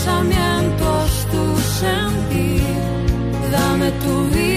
[0.07, 2.62] Pensamientos, tu sentir.
[3.51, 4.56] Dame tu vida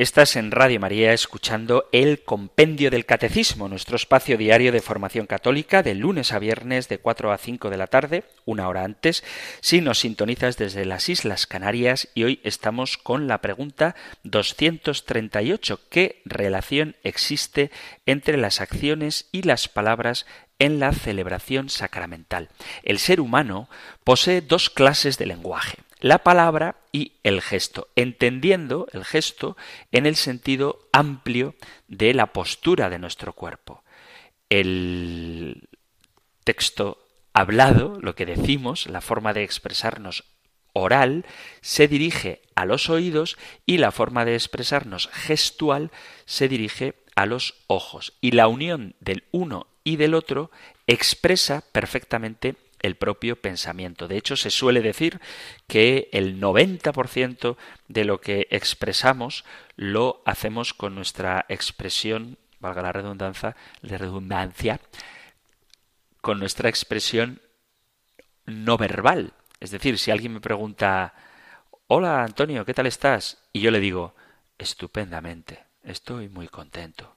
[0.00, 5.82] Estás en Radio María escuchando el Compendio del Catecismo, nuestro espacio diario de formación católica
[5.82, 9.22] de lunes a viernes de 4 a 5 de la tarde, una hora antes,
[9.60, 15.80] si nos sintonizas desde las Islas Canarias y hoy estamos con la pregunta 238.
[15.90, 17.70] ¿Qué relación existe
[18.06, 20.24] entre las acciones y las palabras
[20.58, 22.48] en la celebración sacramental?
[22.84, 23.68] El ser humano
[24.02, 29.56] posee dos clases de lenguaje la palabra y el gesto, entendiendo el gesto
[29.92, 31.54] en el sentido amplio
[31.88, 33.84] de la postura de nuestro cuerpo.
[34.48, 35.68] El
[36.44, 40.24] texto hablado, lo que decimos, la forma de expresarnos
[40.72, 41.24] oral,
[41.60, 43.36] se dirige a los oídos
[43.66, 45.90] y la forma de expresarnos gestual
[46.24, 48.14] se dirige a los ojos.
[48.20, 50.50] Y la unión del uno y del otro
[50.86, 54.08] expresa perfectamente el propio pensamiento.
[54.08, 55.20] De hecho, se suele decir
[55.66, 57.56] que el 90%
[57.88, 59.44] de lo que expresamos
[59.76, 64.80] lo hacemos con nuestra expresión, valga la redundancia, de redundancia,
[66.20, 67.40] con nuestra expresión
[68.46, 69.32] no verbal.
[69.60, 71.14] Es decir, si alguien me pregunta,
[71.86, 73.38] hola Antonio, ¿qué tal estás?
[73.52, 74.14] Y yo le digo,
[74.58, 77.14] estupendamente, estoy muy contento.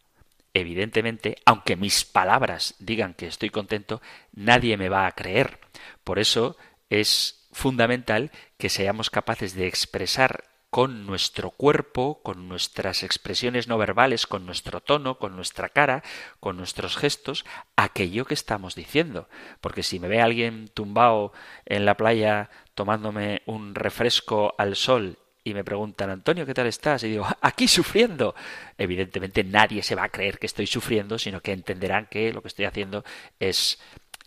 [0.54, 4.02] Evidentemente, aunque mis palabras digan que estoy contento,
[4.32, 5.60] nadie me va a creer.
[6.04, 6.58] Por eso
[6.90, 14.26] es fundamental que seamos capaces de expresar con nuestro cuerpo, con nuestras expresiones no verbales,
[14.26, 16.04] con nuestro tono, con nuestra cara,
[16.40, 17.46] con nuestros gestos,
[17.76, 19.30] aquello que estamos diciendo.
[19.62, 21.32] Porque si me ve alguien tumbado
[21.66, 27.04] en la playa tomándome un refresco al sol y me preguntan, Antonio, ¿qué tal estás?
[27.04, 28.36] Y digo, aquí sufriendo.
[28.78, 32.48] Evidentemente nadie se va a creer que estoy sufriendo, sino que entenderán que lo que
[32.48, 33.04] estoy haciendo
[33.40, 33.80] es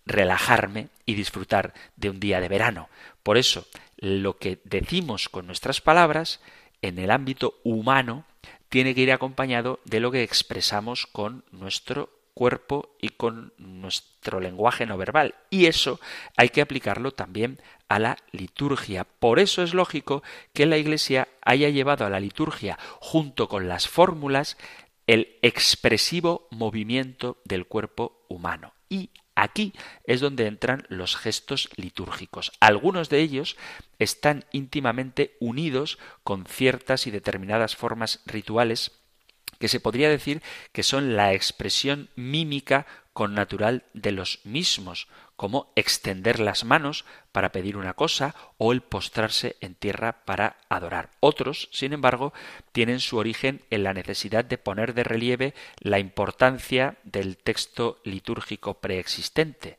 [0.04, 2.88] relajarme y disfrutar de un día de verano.
[3.22, 6.40] Por eso, lo que decimos con nuestras palabras,
[6.82, 8.24] en el ámbito humano,
[8.68, 14.84] tiene que ir acompañado de lo que expresamos con nuestro cuerpo y con nuestro lenguaje
[14.84, 15.34] no verbal.
[15.48, 15.98] Y eso
[16.36, 17.58] hay que aplicarlo también
[17.88, 19.04] a la liturgia.
[19.04, 20.22] Por eso es lógico
[20.52, 24.56] que la Iglesia haya llevado a la liturgia, junto con las fórmulas,
[25.06, 28.72] el expresivo movimiento del cuerpo humano.
[28.88, 29.74] Y Aquí
[30.04, 32.52] es donde entran los gestos litúrgicos.
[32.58, 33.58] Algunos de ellos
[33.98, 38.92] están íntimamente unidos con ciertas y determinadas formas rituales
[39.58, 45.06] que se podría decir que son la expresión mímica con natural de los mismos,
[45.36, 51.10] como extender las manos para pedir una cosa o el postrarse en tierra para adorar.
[51.20, 52.32] Otros, sin embargo,
[52.72, 58.80] tienen su origen en la necesidad de poner de relieve la importancia del texto litúrgico
[58.80, 59.78] preexistente.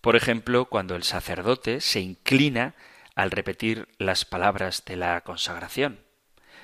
[0.00, 2.74] Por ejemplo, cuando el sacerdote se inclina
[3.14, 6.00] al repetir las palabras de la consagración.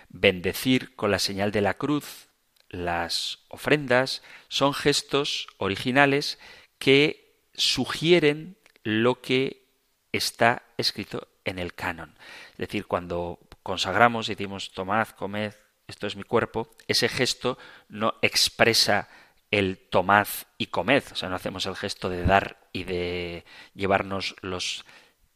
[0.09, 2.28] Bendecir con la señal de la cruz
[2.68, 6.39] las ofrendas son gestos originales
[6.78, 7.24] que
[7.55, 9.64] sugieren lo que
[10.12, 12.16] está escrito en el canon.
[12.52, 15.55] Es decir, cuando consagramos y decimos tomad, comed,
[15.86, 19.09] esto es mi cuerpo, ese gesto no expresa
[19.50, 20.26] el tomad
[20.59, 23.44] y comed, o sea, no hacemos el gesto de dar y de
[23.74, 24.84] llevarnos los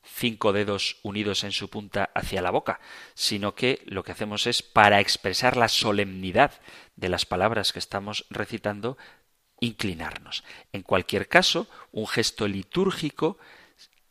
[0.03, 2.81] cinco dedos unidos en su punta hacia la boca,
[3.15, 6.53] sino que lo que hacemos es, para expresar la solemnidad
[6.97, 8.97] de las palabras que estamos recitando,
[9.61, 10.45] inclinarnos.
[10.73, 13.39] En cualquier caso, un gesto litúrgico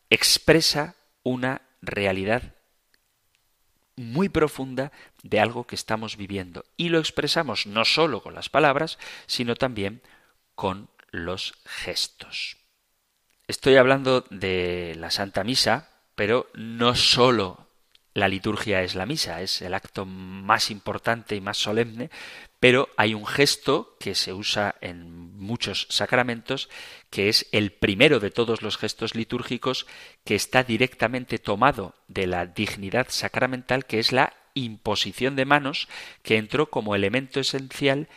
[0.09, 2.55] expresa una realidad
[3.95, 4.91] muy profunda
[5.23, 10.01] de algo que estamos viviendo y lo expresamos no sólo con las palabras, sino también
[10.55, 12.57] con los gestos.
[13.47, 17.67] Estoy hablando de la Santa Misa, pero no sólo
[18.17, 22.09] la liturgia es la misa, es el acto más importante y más solemne,
[22.59, 25.16] pero hay un gesto que se usa en
[25.47, 26.69] muchos sacramentos,
[27.09, 29.87] que es el primero de todos los gestos litúrgicos,
[30.23, 35.87] que está directamente tomado de la dignidad sacramental, que es la imposición de manos,
[36.21, 38.07] que entró como elemento esencial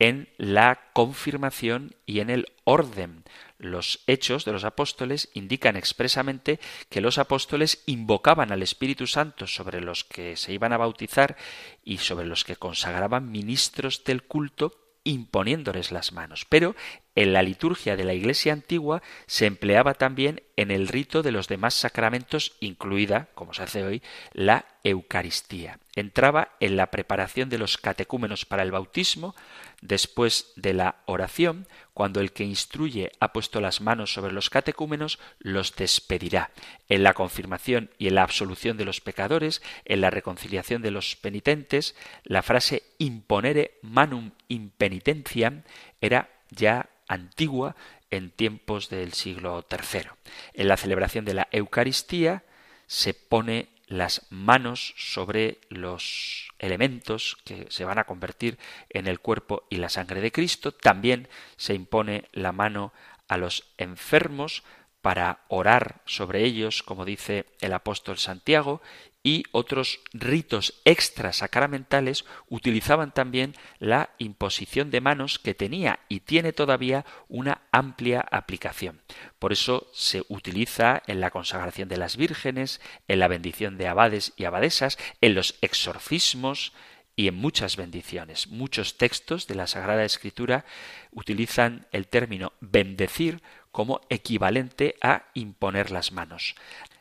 [0.00, 3.22] en la confirmación y en el orden.
[3.58, 9.82] Los hechos de los apóstoles indican expresamente que los apóstoles invocaban al Espíritu Santo sobre
[9.82, 11.36] los que se iban a bautizar
[11.84, 16.46] y sobre los que consagraban ministros del culto imponiéndoles las manos.
[16.48, 16.74] Pero
[17.20, 21.48] en la liturgia de la Iglesia antigua se empleaba también en el rito de los
[21.48, 24.02] demás sacramentos, incluida, como se hace hoy,
[24.32, 25.78] la Eucaristía.
[25.94, 29.34] Entraba en la preparación de los catecúmenos para el bautismo,
[29.82, 35.18] después de la oración, cuando el que instruye ha puesto las manos sobre los catecúmenos,
[35.40, 36.52] los despedirá.
[36.88, 41.16] En la confirmación y en la absolución de los pecadores, en la reconciliación de los
[41.16, 41.94] penitentes,
[42.24, 45.64] la frase imponere manum impenitentiam
[46.00, 47.74] era ya antigua
[48.10, 50.10] en tiempos del siglo III.
[50.54, 52.44] En la celebración de la Eucaristía
[52.86, 58.58] se pone las manos sobre los elementos que se van a convertir
[58.88, 60.72] en el cuerpo y la sangre de Cristo.
[60.72, 62.92] También se impone la mano
[63.26, 64.62] a los enfermos
[65.02, 68.80] para orar sobre ellos, como dice el apóstol Santiago,
[69.22, 77.04] y otros ritos extrasacramentales utilizaban también la imposición de manos que tenía y tiene todavía
[77.28, 79.02] una amplia aplicación.
[79.38, 84.32] Por eso se utiliza en la consagración de las vírgenes, en la bendición de abades
[84.36, 86.72] y abadesas, en los exorcismos
[87.14, 88.48] y en muchas bendiciones.
[88.48, 90.64] Muchos textos de la Sagrada Escritura
[91.10, 96.54] utilizan el término bendecir como equivalente a imponer las manos.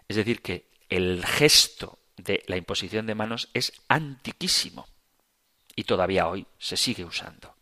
[0.07, 4.87] Es decir, que el gesto de la imposición de manos es antiquísimo
[5.75, 7.55] y todavía hoy se sigue usando.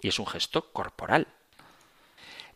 [0.00, 1.28] Y es un gesto corporal.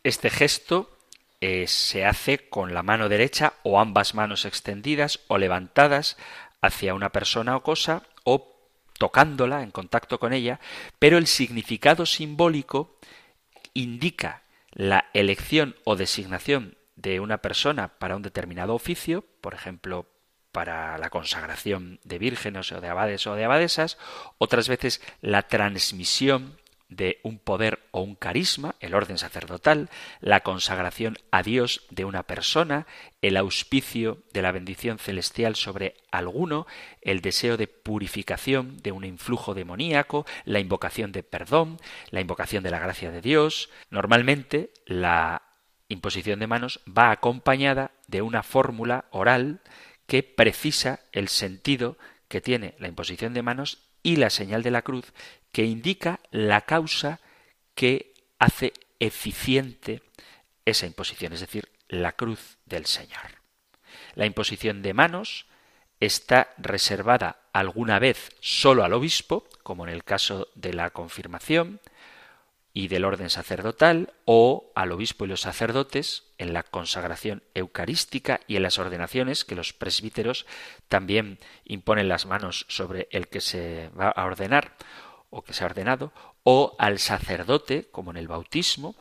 [0.03, 0.99] Este gesto
[1.41, 6.17] eh, se hace con la mano derecha o ambas manos extendidas o levantadas
[6.63, 8.55] hacia una persona o cosa o
[8.99, 10.61] tocándola en contacto con ella,
[10.99, 12.99] pero el significado simbólico
[13.75, 14.44] indica
[14.75, 20.11] la elección o designación de una persona para un determinado oficio, por ejemplo,
[20.53, 23.99] para la consagración de vírgenes o de abades o de abadesas,
[24.39, 26.61] otras veces la transmisión
[26.97, 29.91] de un poder o un carisma, el orden sacerdotal,
[30.21, 32.87] la consagración a Dios de una persona,
[33.23, 36.67] el auspicio de la bendición celestial sobre alguno,
[37.01, 41.79] el deseo de purificación de un influjo demoníaco, la invocación de perdón,
[42.11, 43.71] la invocación de la gracia de Dios.
[43.91, 45.43] Normalmente la
[45.89, 49.61] imposición de manos va acompañada de una fórmula oral
[50.07, 51.97] que precisa el sentido
[52.29, 55.13] que tiene la imposición de manos y la señal de la cruz
[55.51, 57.19] que indica la causa
[57.75, 60.03] que hace eficiente
[60.65, 63.43] esa imposición, es decir, la cruz del Señor.
[64.15, 65.47] La imposición de manos
[66.01, 71.81] está reservada alguna vez solo al obispo, como en el caso de la confirmación
[72.77, 78.57] y del orden sacerdotal, o al obispo y los sacerdotes en la consagración eucarística y
[78.57, 80.45] en las ordenaciones, que los presbíteros
[80.89, 84.77] también imponen las manos sobre el que se va a ordenar
[85.31, 86.13] o que se ha ordenado,
[86.43, 88.97] o al sacerdote, como en el bautismo,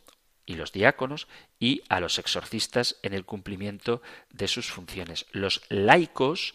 [0.46, 1.26] y los diáconos,
[1.58, 5.26] y a los exorcistas en el cumplimiento de sus funciones.
[5.32, 6.54] Los laicos,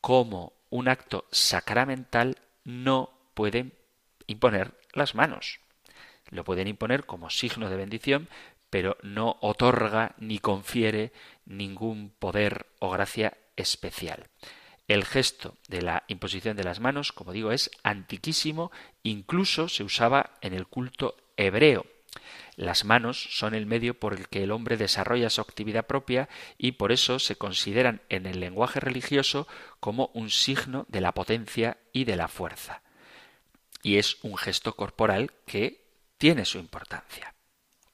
[0.00, 3.74] como un acto sacramental, no pueden
[4.26, 5.60] imponer las manos.
[6.30, 8.28] Lo pueden imponer como signo de bendición,
[8.70, 11.12] pero no otorga ni confiere
[11.46, 14.28] ningún poder o gracia especial.
[14.88, 18.72] El gesto de la imposición de las manos, como digo, es antiquísimo,
[19.02, 21.84] incluso se usaba en el culto hebreo.
[22.56, 26.72] Las manos son el medio por el que el hombre desarrolla su actividad propia y
[26.72, 29.46] por eso se consideran en el lenguaje religioso
[29.78, 32.82] como un signo de la potencia y de la fuerza.
[33.82, 35.87] Y es un gesto corporal que
[36.18, 37.34] tiene su importancia.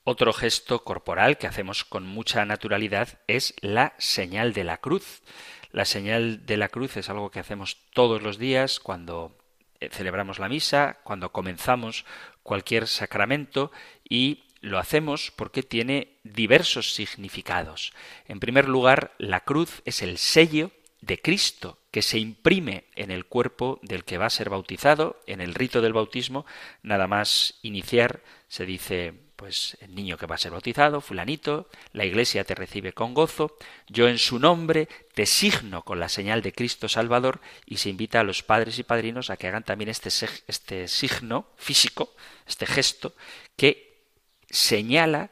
[0.02, 5.22] Otro gesto corporal que hacemos con mucha naturalidad es la señal de la cruz.
[5.70, 9.36] La señal de la cruz es algo que hacemos todos los días cuando
[9.80, 12.04] eh, celebramos la misa, cuando comenzamos
[12.42, 13.72] cualquier sacramento
[14.08, 17.92] y lo hacemos porque tiene diversos significados.
[18.26, 20.70] En primer lugar, la cruz es el sello
[21.00, 25.20] de Cristo que se imprime en el cuerpo del que va a ser bautizado.
[25.28, 26.45] En el rito del bautismo,
[26.82, 32.05] nada más iniciar, se dice pues el niño que va a ser bautizado, fulanito, la
[32.05, 36.53] iglesia te recibe con gozo, yo en su nombre te signo con la señal de
[36.53, 40.09] Cristo Salvador y se invita a los padres y padrinos a que hagan también este,
[40.49, 42.12] este signo físico,
[42.45, 43.14] este gesto,
[43.55, 44.03] que
[44.51, 45.30] señala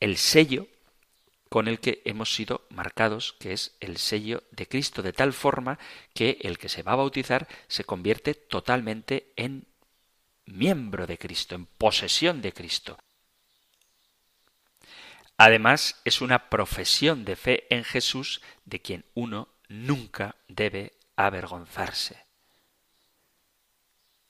[0.00, 0.68] el sello
[1.48, 5.78] con el que hemos sido marcados, que es el sello de Cristo, de tal forma
[6.14, 9.66] que el que se va a bautizar se convierte totalmente en
[10.44, 12.98] miembro de Cristo, en posesión de Cristo.
[15.36, 22.24] Además, es una profesión de fe en Jesús de quien uno nunca debe avergonzarse.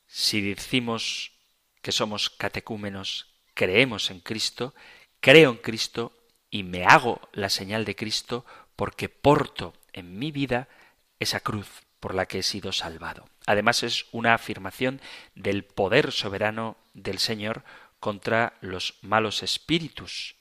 [0.06, 1.32] Si decimos
[1.80, 4.74] que somos catecúmenos, creemos en Cristo,
[5.20, 6.12] creo en Cristo
[6.50, 8.44] y me hago la señal de Cristo
[8.76, 10.68] porque porto en mi vida
[11.18, 11.68] esa cruz
[12.00, 13.28] por la que he sido salvado.
[13.46, 15.00] Además es una afirmación
[15.34, 17.64] del poder soberano del Señor
[18.00, 20.36] contra los malos espíritus.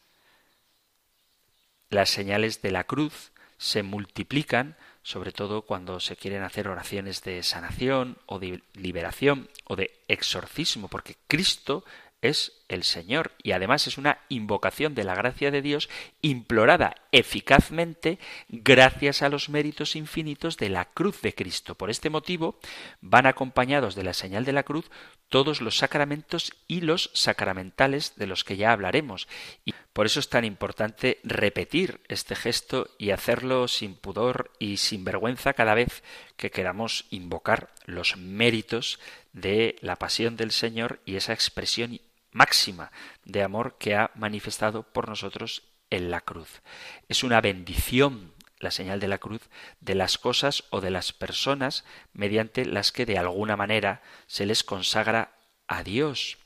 [1.89, 7.41] Las señales de la cruz se multiplican, sobre todo cuando se quieren hacer oraciones de
[7.41, 11.84] sanación o de liberación o de exorcismo, porque Cristo
[12.22, 15.89] es el Señor y además es una invocación de la gracia de Dios
[16.22, 21.76] implorada eficazmente gracias a los méritos infinitos de la cruz de Cristo.
[21.76, 22.59] Por este motivo
[23.01, 24.89] van acompañados de la señal de la cruz
[25.30, 29.28] todos los sacramentos y los sacramentales de los que ya hablaremos.
[29.65, 35.03] Y por eso es tan importante repetir este gesto y hacerlo sin pudor y sin
[35.03, 36.03] vergüenza cada vez
[36.38, 38.99] que queramos invocar los méritos
[39.34, 41.99] de la pasión del Señor y esa expresión
[42.38, 42.92] máxima
[43.26, 46.62] de amor que ha manifestado por nosotros en la cruz.
[47.10, 49.42] Es una bendición la señal de la cruz
[49.82, 54.64] de las cosas o de las personas mediante las que de alguna manera se les
[54.64, 55.34] consagra
[55.68, 56.38] a Dios.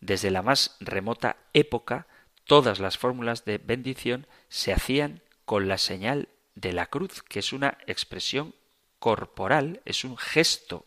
[0.00, 2.06] Desde la más remota época,
[2.44, 7.52] todas las fórmulas de bendición se hacían con la señal de la cruz, que es
[7.52, 8.54] una expresión
[8.98, 10.86] corporal, es un gesto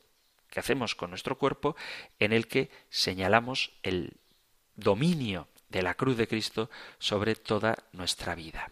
[0.49, 1.75] que hacemos con nuestro cuerpo
[2.19, 4.13] en el que señalamos el
[4.75, 6.69] dominio de la cruz de Cristo
[6.99, 8.71] sobre toda nuestra vida.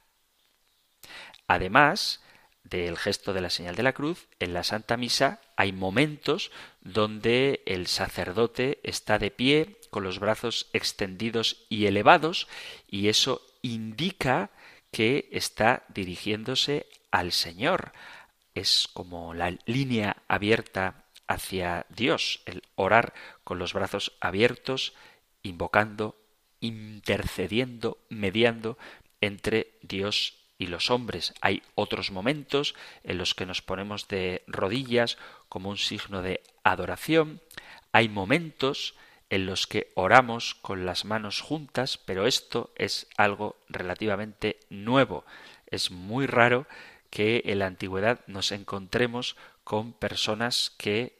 [1.47, 2.21] Además
[2.63, 6.51] del gesto de la señal de la cruz, en la Santa Misa hay momentos
[6.81, 12.47] donde el sacerdote está de pie con los brazos extendidos y elevados
[12.89, 14.49] y eso indica
[14.91, 17.91] que está dirigiéndose al Señor.
[18.55, 24.93] Es como la línea abierta hacia Dios, el orar con los brazos abiertos
[25.43, 26.17] invocando,
[26.59, 28.77] intercediendo, mediando
[29.21, 31.33] entre Dios y los hombres.
[31.41, 35.17] Hay otros momentos en los que nos ponemos de rodillas
[35.49, 37.41] como un signo de adoración.
[37.91, 38.95] Hay momentos
[39.29, 45.25] en los que oramos con las manos juntas, pero esto es algo relativamente nuevo.
[45.67, 46.67] Es muy raro
[47.09, 51.17] que en la antigüedad nos encontremos con personas que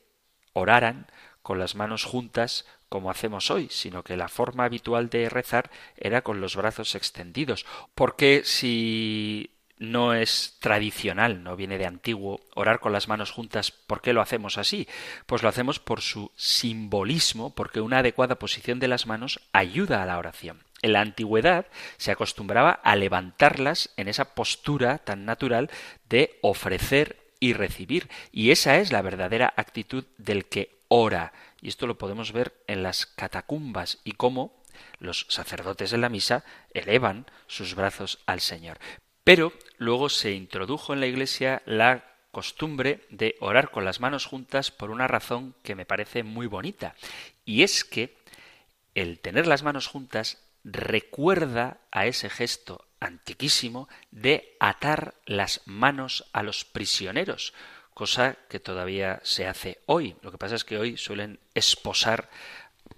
[0.53, 1.07] oraran
[1.41, 6.22] con las manos juntas como hacemos hoy, sino que la forma habitual de rezar era
[6.22, 7.66] con los brazos extendidos.
[7.96, 13.72] Porque si no es tradicional, no viene de antiguo orar con las manos juntas.
[13.72, 14.88] ¿Por qué lo hacemos así?
[15.26, 20.06] Pues lo hacemos por su simbolismo, porque una adecuada posición de las manos ayuda a
[20.06, 20.62] la oración.
[20.84, 21.66] En la antigüedad
[21.98, 25.72] se acostumbraba a levantarlas en esa postura tan natural
[26.08, 31.34] de ofrecer y recibir, y esa es la verdadera actitud del que ora.
[31.64, 34.61] Y esto lo podemos ver en las catacumbas y cómo
[34.99, 36.43] los sacerdotes en la misa
[36.74, 38.80] elevan sus brazos al Señor.
[39.24, 44.72] Pero luego se introdujo en la Iglesia la costumbre de orar con las manos juntas
[44.72, 46.95] por una razón que me parece muy bonita.
[47.45, 48.18] Y es que
[48.93, 56.43] el tener las manos juntas recuerda a ese gesto antiquísimo de atar las manos a
[56.43, 57.53] los prisioneros,
[57.94, 60.16] cosa que todavía se hace hoy.
[60.22, 62.30] Lo que pasa es que hoy suelen esposar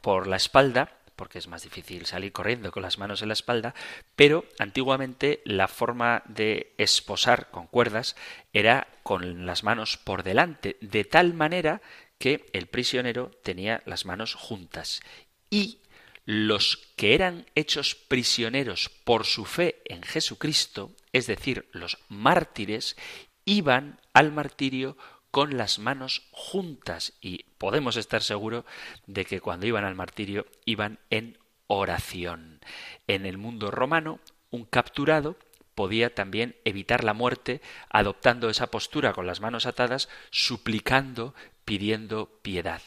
[0.01, 3.73] por la espalda porque es más difícil salir corriendo con las manos en la espalda,
[4.15, 8.15] pero antiguamente la forma de esposar con cuerdas
[8.53, 11.81] era con las manos por delante, de tal manera
[12.17, 15.01] que el prisionero tenía las manos juntas
[15.49, 15.79] y
[16.25, 22.97] los que eran hechos prisioneros por su fe en Jesucristo, es decir, los mártires,
[23.45, 24.97] iban al martirio
[25.29, 28.63] con las manos juntas y podemos estar seguros
[29.05, 31.37] de que cuando iban al martirio iban en
[31.67, 32.61] oración.
[33.07, 35.35] En el mundo romano, un capturado
[35.75, 41.35] podía también evitar la muerte adoptando esa postura con las manos atadas, suplicando,
[41.65, 42.81] pidiendo piedad.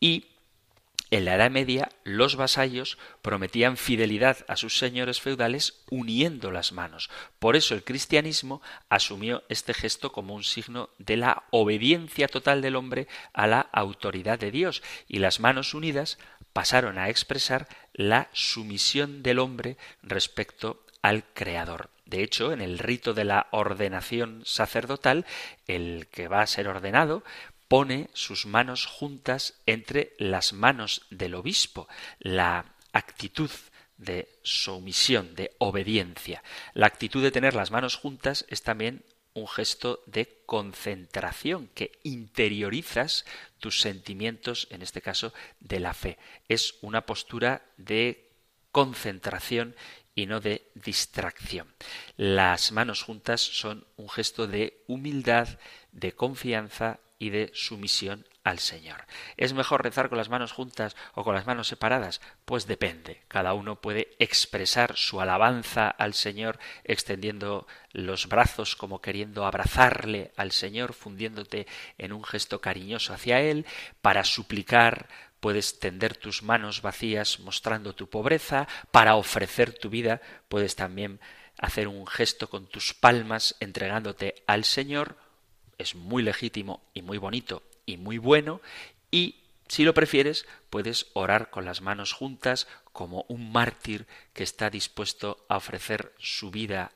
[0.00, 0.26] Y
[1.10, 7.10] en la Edad Media, los vasallos prometían fidelidad a sus señores feudales uniendo las manos.
[7.38, 12.76] Por eso el cristianismo asumió este gesto como un signo de la obediencia total del
[12.76, 16.18] hombre a la autoridad de Dios, y las manos unidas
[16.52, 21.90] pasaron a expresar la sumisión del hombre respecto al Creador.
[22.06, 25.24] De hecho, en el rito de la ordenación sacerdotal,
[25.66, 27.24] el que va a ser ordenado
[27.68, 31.88] pone sus manos juntas entre las manos del obispo,
[32.18, 33.50] la actitud
[33.96, 36.42] de sumisión, de obediencia.
[36.72, 39.04] La actitud de tener las manos juntas es también
[39.34, 43.24] un gesto de concentración, que interiorizas
[43.58, 46.18] tus sentimientos, en este caso, de la fe.
[46.48, 48.30] Es una postura de
[48.70, 49.74] concentración
[50.14, 51.74] y no de distracción.
[52.16, 55.48] Las manos juntas son un gesto de humildad,
[55.90, 59.06] de confianza y de sumisión al Señor.
[59.36, 62.20] ¿Es mejor rezar con las manos juntas o con las manos separadas?
[62.44, 63.22] Pues depende.
[63.28, 70.52] Cada uno puede expresar su alabanza al Señor extendiendo los brazos como queriendo abrazarle al
[70.52, 73.64] Señor, fundiéndote en un gesto cariñoso hacia Él.
[74.02, 75.08] Para suplicar
[75.40, 78.68] puedes tender tus manos vacías mostrando tu pobreza.
[78.90, 81.20] Para ofrecer tu vida puedes también
[81.58, 85.23] hacer un gesto con tus palmas entregándote al Señor
[85.84, 88.60] es muy legítimo y muy bonito y muy bueno
[89.10, 89.36] y
[89.68, 95.44] si lo prefieres, puedes orar con las manos juntas como un mártir que está dispuesto
[95.48, 96.92] a ofrecer su vida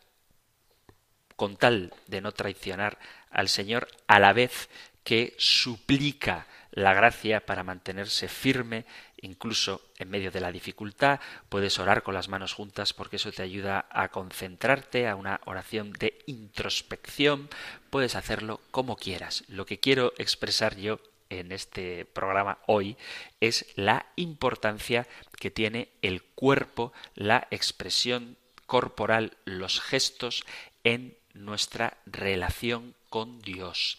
[1.37, 2.99] con tal de no traicionar
[3.31, 4.69] al Señor, a la vez
[5.05, 8.85] que suplica la gracia para mantenerse firme
[9.21, 11.21] incluso en medio de la dificultad.
[11.49, 15.93] Puedes orar con las manos juntas porque eso te ayuda a concentrarte, a una oración
[15.93, 17.49] de introspección.
[17.91, 19.45] Puedes hacerlo como quieras.
[19.49, 21.01] Lo que quiero expresar yo
[21.31, 22.97] en este programa hoy
[23.41, 25.07] es la importancia
[25.39, 30.45] que tiene el cuerpo, la expresión corporal, los gestos
[30.85, 33.99] en nuestra relación con Dios.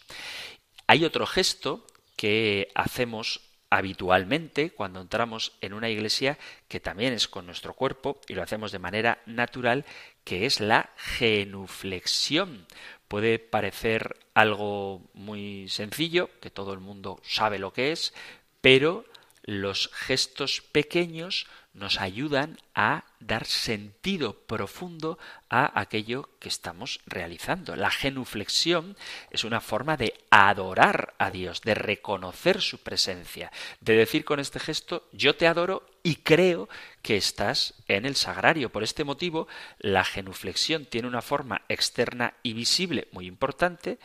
[0.86, 1.86] Hay otro gesto
[2.20, 3.40] que hacemos
[3.70, 6.36] habitualmente cuando entramos en una iglesia
[6.68, 9.86] que también es con nuestro cuerpo y lo hacemos de manera natural,
[10.22, 12.66] que es la genuflexión.
[13.08, 18.12] Puede parecer algo muy sencillo, que todo el mundo sabe lo que es,
[18.60, 19.06] pero
[19.50, 27.74] los gestos pequeños nos ayudan a dar sentido profundo a aquello que estamos realizando.
[27.74, 28.96] La genuflexión
[29.32, 34.60] es una forma de adorar a Dios, de reconocer su presencia, de decir con este
[34.60, 36.68] gesto, yo te adoro y creo
[37.02, 38.70] que estás en el sagrario.
[38.70, 39.48] Por este motivo,
[39.80, 43.98] la genuflexión tiene una forma externa y visible muy importante,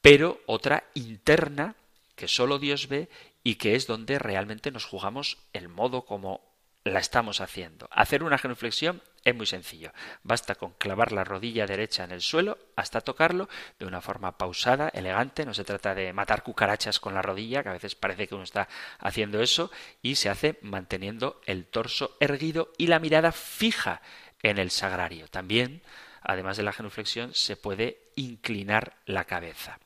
[0.00, 1.74] pero otra interna
[2.20, 3.08] que solo Dios ve
[3.42, 6.50] y que es donde realmente nos jugamos el modo como
[6.84, 7.88] la estamos haciendo.
[7.90, 9.92] Hacer una genuflexión es muy sencillo.
[10.22, 14.88] Basta con clavar la rodilla derecha en el suelo hasta tocarlo de una forma pausada,
[14.88, 15.44] elegante.
[15.44, 18.44] No se trata de matar cucarachas con la rodilla, que a veces parece que uno
[18.44, 18.68] está
[18.98, 19.70] haciendo eso,
[20.00, 24.00] y se hace manteniendo el torso erguido y la mirada fija
[24.42, 25.28] en el sagrario.
[25.28, 25.82] También,
[26.22, 29.78] además de la genuflexión, se puede inclinar la cabeza.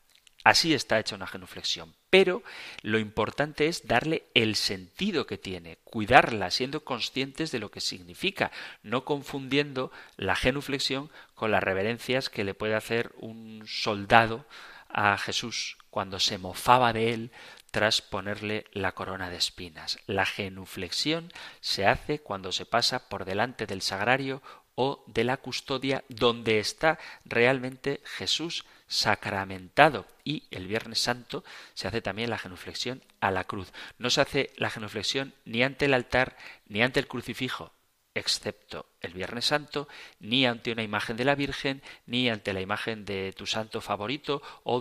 [0.45, 1.95] Así está hecha una genuflexión.
[2.15, 2.43] Pero
[2.81, 8.53] lo importante es darle el sentido que tiene, cuidarla, siendo conscientes de lo que significa,
[8.83, 14.45] no confundiendo la genuflexión con las reverencias que le puede hacer un soldado
[14.87, 17.31] a Jesús cuando se mofaba de él
[17.71, 19.99] tras ponerle la corona de espinas.
[20.07, 24.41] La genuflexión se hace cuando se pasa por delante del sagrario
[24.75, 32.01] o de la custodia donde está realmente Jesús sacramentado y el Viernes Santo se hace
[32.01, 33.71] también la genuflexión a la cruz.
[33.97, 37.71] No se hace la genuflexión ni ante el altar ni ante el crucifijo,
[38.13, 39.87] excepto el Viernes Santo,
[40.19, 44.41] ni ante una imagen de la Virgen, ni ante la imagen de tu santo favorito
[44.63, 44.79] o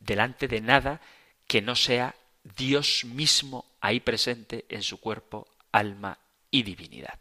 [0.00, 1.00] delante de nada
[1.46, 2.14] que no sea
[2.56, 6.18] Dios mismo ahí presente en su cuerpo, alma
[6.54, 7.18] y divinidad.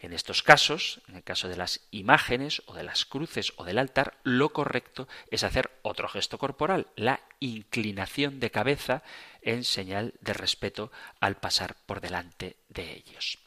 [0.00, 3.78] En estos casos, en el caso de las imágenes o de las cruces o del
[3.78, 9.02] altar, lo correcto es hacer otro gesto corporal, la inclinación de cabeza
[9.40, 13.38] en señal de respeto al pasar por delante de ellos.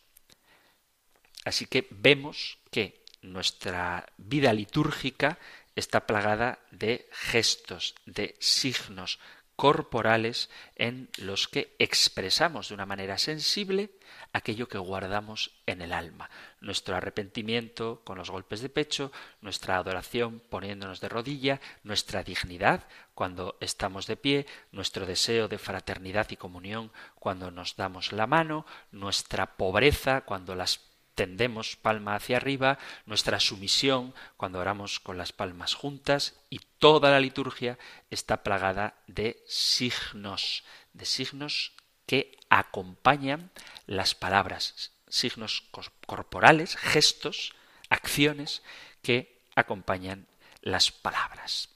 [1.46, 5.38] Así que vemos que nuestra vida litúrgica
[5.76, 9.20] está plagada de gestos, de signos
[9.56, 13.92] corporales en los que expresamos de una manera sensible
[14.34, 16.30] aquello que guardamos en el alma,
[16.62, 19.12] nuestro arrepentimiento con los golpes de pecho,
[19.42, 26.30] nuestra adoración poniéndonos de rodilla, nuestra dignidad cuando estamos de pie, nuestro deseo de fraternidad
[26.30, 32.80] y comunión cuando nos damos la mano, nuestra pobreza cuando las tendemos palma hacia arriba,
[33.06, 37.78] nuestra sumisión cuando oramos con las palmas juntas y toda la liturgia
[38.10, 40.64] está plagada de signos,
[40.94, 41.74] de signos
[42.10, 43.52] que acompañan
[43.86, 45.70] las palabras, signos
[46.08, 47.54] corporales, gestos,
[47.88, 48.64] acciones
[49.04, 50.26] que acompañan
[50.64, 51.70] las palabras.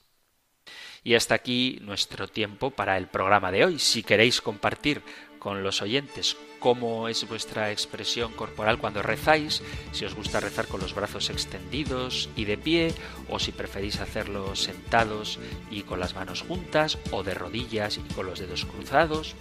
[1.03, 3.77] Y hasta aquí nuestro tiempo para el programa de hoy.
[3.77, 5.03] Si queréis compartir
[5.43, 6.37] con los oyentes.
[6.59, 12.29] Cómo es vuestra expresión corporal cuando rezáis, si os gusta rezar con los brazos extendidos
[12.37, 12.95] y de pie,
[13.29, 15.39] o si preferís hacerlo sentados
[15.69, 19.35] y con las manos juntas, o de rodillas y con los dedos cruzados,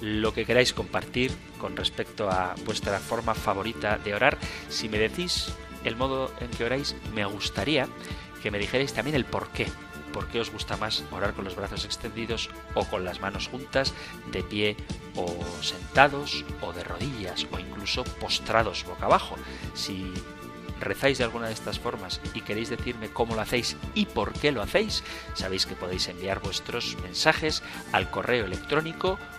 [0.00, 4.38] lo que queráis compartir con respecto a vuestra forma favorita de orar.
[4.68, 5.52] Si me decís
[5.84, 7.88] el modo en que oráis, me gustaría
[8.42, 9.66] que me dijerais también el por qué
[10.12, 13.94] por qué os gusta más orar con los brazos extendidos o con las manos juntas,
[14.30, 14.76] de pie
[15.16, 19.36] o sentados o de rodillas o incluso postrados boca abajo.
[19.74, 20.12] Si
[20.80, 24.50] rezáis de alguna de estas formas y queréis decirme cómo lo hacéis y por qué
[24.50, 25.04] lo hacéis,
[25.34, 29.18] sabéis que podéis enviar vuestros mensajes al correo electrónico